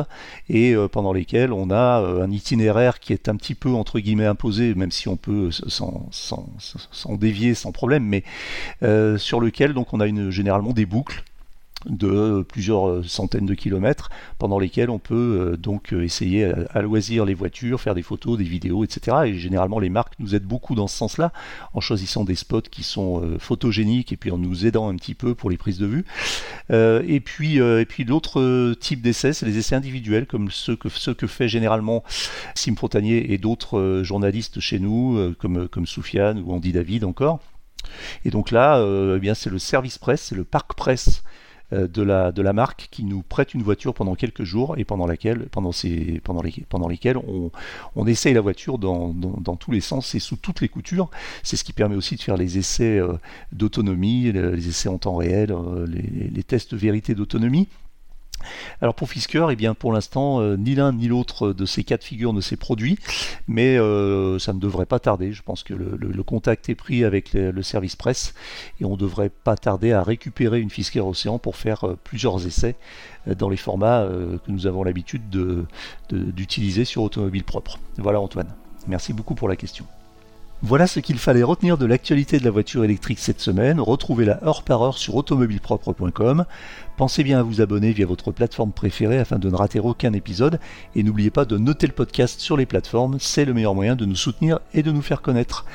et 0.50 0.74
pendant 0.92 1.14
lesquels 1.14 1.54
on 1.54 1.70
a 1.70 2.00
un 2.00 2.30
itinéraire 2.30 3.00
qui 3.00 3.14
est 3.14 3.30
un 3.30 3.36
petit 3.36 3.54
peu 3.54 3.70
entre 3.70 3.98
guillemets 3.98 4.26
imposé, 4.26 4.74
même 4.74 4.90
si 4.90 5.08
on 5.08 5.16
peut 5.16 5.48
s'en 5.50 7.16
dévier 7.16 7.54
sans 7.54 7.72
problème, 7.72 8.04
mais 8.04 8.24
sur 9.16 9.40
lequel 9.40 9.72
donc 9.72 9.94
on 9.94 10.00
a 10.00 10.06
une, 10.06 10.28
généralement 10.30 10.74
des 10.74 10.84
boucles 10.84 11.24
de 11.86 12.44
plusieurs 12.48 13.04
centaines 13.04 13.46
de 13.46 13.54
kilomètres 13.54 14.10
pendant 14.38 14.58
lesquels 14.58 14.90
on 14.90 14.98
peut 14.98 15.14
euh, 15.52 15.56
donc 15.56 15.92
euh, 15.92 16.02
essayer 16.02 16.44
à, 16.70 16.82
loisir 16.82 17.24
les 17.24 17.34
voitures, 17.34 17.80
faire 17.80 17.94
des 17.94 18.02
photos, 18.02 18.38
des 18.38 18.44
vidéos, 18.44 18.84
etc. 18.84 19.18
Et 19.26 19.38
généralement 19.38 19.78
les 19.78 19.90
marques 19.90 20.14
nous 20.18 20.34
aident 20.34 20.44
beaucoup 20.44 20.74
dans 20.74 20.86
ce 20.86 20.96
sens-là 20.96 21.32
en 21.74 21.80
choisissant 21.80 22.24
des 22.24 22.34
spots 22.34 22.62
qui 22.62 22.82
sont 22.82 23.22
euh, 23.22 23.38
photogéniques 23.38 24.12
et 24.12 24.16
puis 24.16 24.30
en 24.30 24.38
nous 24.38 24.66
aidant 24.66 24.88
un 24.88 24.96
petit 24.96 25.14
peu 25.14 25.34
pour 25.34 25.50
les 25.50 25.56
prises 25.56 25.78
de 25.78 25.86
vue. 25.86 26.04
et 26.70 27.20
puis, 27.20 27.58
et 27.58 27.86
l'autre 28.06 28.74
type 28.74 29.02
d'essais, 29.02 29.32
c'est 29.32 29.46
les 29.46 29.58
essais 29.58 29.74
individuels 29.74 30.26
comme 30.26 30.50
ceux 30.50 30.76
que, 30.76 31.26
fait 31.26 31.48
généralement 31.48 32.02
Sim 32.54 32.74
Protanier 32.74 33.32
et 33.32 33.38
d'autres 33.38 34.02
journalistes 34.02 34.60
chez 34.60 34.78
nous 34.78 35.34
comme, 35.38 35.68
comme 35.68 35.86
Soufiane 35.86 36.42
ou 36.44 36.52
Andy 36.52 36.72
David 36.72 37.04
encore. 37.04 37.40
Et 38.24 38.30
donc 38.30 38.50
là, 38.50 38.82
eh 39.14 39.18
bien 39.20 39.34
c'est 39.34 39.50
le 39.50 39.58
service 39.58 39.98
presse, 39.98 40.22
c'est 40.22 40.34
le 40.34 40.44
parc 40.44 40.74
presse 40.74 41.22
euh, 41.22 41.51
de 41.72 42.02
la, 42.02 42.32
de 42.32 42.42
la 42.42 42.52
marque 42.52 42.88
qui 42.90 43.04
nous 43.04 43.22
prête 43.22 43.54
une 43.54 43.62
voiture 43.62 43.94
pendant 43.94 44.14
quelques 44.14 44.44
jours 44.44 44.76
et 44.78 44.84
pendant, 44.84 45.06
laquelle, 45.06 45.46
pendant, 45.50 45.72
lesquels 46.88 47.16
on, 47.16 47.50
on 47.96 48.06
essaye 48.06 48.34
la 48.34 48.40
voiture 48.40 48.78
dans, 48.78 49.12
tous 49.58 49.72
les 49.72 49.80
sens 49.80 50.14
et 50.14 50.18
sous 50.18 50.36
toutes 50.36 50.60
les 50.60 50.68
coutures. 50.68 51.10
C'est 51.42 51.56
ce 51.56 51.64
qui 51.64 51.72
permet 51.72 51.96
aussi 51.96 52.16
de 52.16 52.20
faire 52.20 52.36
les 52.36 52.58
essais 52.58 52.98
euh, 52.98 53.14
d'autonomie, 53.52 54.32
les 54.32 54.68
essais 54.68 54.88
en 54.88 54.98
temps 54.98 55.16
réel, 55.16 55.52
euh, 55.52 55.86
les, 55.86 56.28
les 56.28 56.42
tests 56.42 56.74
vérité 56.74 57.14
d'autonomie. 57.14 57.68
Alors 58.80 58.94
pour 58.94 59.08
Fisker, 59.08 59.46
eh 59.50 59.56
bien 59.56 59.74
pour 59.74 59.92
l'instant, 59.92 60.40
euh, 60.40 60.56
ni 60.56 60.74
l'un 60.74 60.92
ni 60.92 61.08
l'autre 61.08 61.52
de 61.52 61.66
ces 61.66 61.84
quatre 61.84 62.04
figures 62.04 62.32
ne 62.32 62.40
s'est 62.40 62.56
produit, 62.56 62.98
mais 63.48 63.78
euh, 63.78 64.38
ça 64.38 64.52
ne 64.52 64.58
devrait 64.58 64.86
pas 64.86 64.98
tarder. 64.98 65.32
Je 65.32 65.42
pense 65.42 65.62
que 65.62 65.74
le, 65.74 66.22
contact 66.22 66.68
est 66.68 66.76
pris 66.76 67.04
avec 67.04 67.32
le 67.32 67.62
service 67.62 67.96
presse 67.96 68.34
et 68.80 68.84
on 68.84 68.92
ne 68.92 68.96
devrait 68.96 69.28
pas 69.28 69.56
tarder 69.56 69.92
à 69.92 70.02
récupérer 70.02 70.60
une 70.60 70.70
Fisker 70.70 71.00
Océan 71.00 71.38
pour 71.38 71.56
faire 71.56 71.84
euh, 71.84 71.98
plusieurs 72.02 72.46
essais 72.46 72.76
dans 73.26 73.48
les 73.48 73.56
formats 73.56 74.04
que 74.04 74.50
nous 74.50 74.66
avons 74.66 74.82
l'habitude 74.82 75.22
d'utiliser 76.10 76.84
sur 76.84 77.02
automobile 77.02 77.44
propre. 77.44 77.78
Voilà 77.98 78.20
Antoine. 78.20 78.52
Merci 78.88 79.12
beaucoup 79.12 79.36
pour 79.36 79.48
la 79.48 79.54
question. 79.54 79.86
Voilà 80.64 80.86
ce 80.86 81.00
qu'il 81.00 81.18
fallait 81.18 81.42
retenir 81.42 81.76
de 81.76 81.86
l'actualité 81.86 82.38
de 82.38 82.44
la 82.44 82.52
voiture 82.52 82.84
électrique 82.84 83.18
cette 83.18 83.40
semaine. 83.40 83.80
Retrouvez-la 83.80 84.44
heure 84.44 84.62
par 84.62 84.80
heure 84.82 84.96
sur 84.96 85.16
automobilepropre.com. 85.16 86.44
Pensez 86.96 87.24
bien 87.24 87.40
à 87.40 87.42
vous 87.42 87.60
abonner 87.60 87.90
via 87.90 88.06
votre 88.06 88.30
plateforme 88.30 88.70
préférée 88.70 89.18
afin 89.18 89.40
de 89.40 89.50
ne 89.50 89.56
rater 89.56 89.80
aucun 89.80 90.12
épisode. 90.12 90.60
Et 90.94 91.02
n'oubliez 91.02 91.30
pas 91.30 91.46
de 91.46 91.58
noter 91.58 91.88
le 91.88 91.92
podcast 91.92 92.38
sur 92.38 92.56
les 92.56 92.64
plateformes, 92.64 93.16
c'est 93.18 93.44
le 93.44 93.54
meilleur 93.54 93.74
moyen 93.74 93.96
de 93.96 94.04
nous 94.04 94.14
soutenir 94.14 94.60
et 94.72 94.84
de 94.84 94.92
nous 94.92 95.02
faire 95.02 95.20
connaître. 95.20 95.66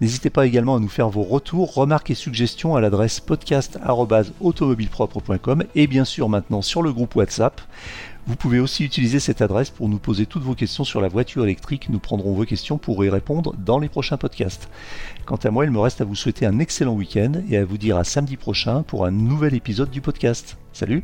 N'hésitez 0.00 0.30
pas 0.30 0.46
également 0.46 0.76
à 0.76 0.80
nous 0.80 0.88
faire 0.88 1.10
vos 1.10 1.22
retours, 1.22 1.74
remarques 1.74 2.10
et 2.10 2.14
suggestions 2.14 2.74
à 2.74 2.80
l'adresse 2.80 3.20
podcast.automobilepropre.com 3.20 5.64
et 5.74 5.86
bien 5.86 6.06
sûr 6.06 6.30
maintenant 6.30 6.62
sur 6.62 6.80
le 6.80 6.94
groupe 6.94 7.16
WhatsApp. 7.16 7.60
Vous 8.26 8.36
pouvez 8.36 8.60
aussi 8.60 8.84
utiliser 8.84 9.18
cette 9.18 9.42
adresse 9.42 9.70
pour 9.70 9.88
nous 9.88 9.98
poser 9.98 10.26
toutes 10.26 10.44
vos 10.44 10.54
questions 10.54 10.84
sur 10.84 11.00
la 11.00 11.08
voiture 11.08 11.44
électrique. 11.44 11.88
Nous 11.88 11.98
prendrons 11.98 12.34
vos 12.34 12.44
questions 12.44 12.78
pour 12.78 13.04
y 13.04 13.10
répondre 13.10 13.54
dans 13.58 13.78
les 13.78 13.88
prochains 13.88 14.16
podcasts. 14.16 14.68
Quant 15.24 15.36
à 15.36 15.50
moi, 15.50 15.64
il 15.64 15.72
me 15.72 15.80
reste 15.80 16.00
à 16.00 16.04
vous 16.04 16.14
souhaiter 16.14 16.46
un 16.46 16.60
excellent 16.60 16.94
week-end 16.94 17.32
et 17.50 17.56
à 17.56 17.64
vous 17.64 17.78
dire 17.78 17.96
à 17.96 18.04
samedi 18.04 18.36
prochain 18.36 18.82
pour 18.84 19.06
un 19.06 19.10
nouvel 19.10 19.54
épisode 19.54 19.90
du 19.90 20.00
podcast. 20.00 20.56
Salut 20.72 21.02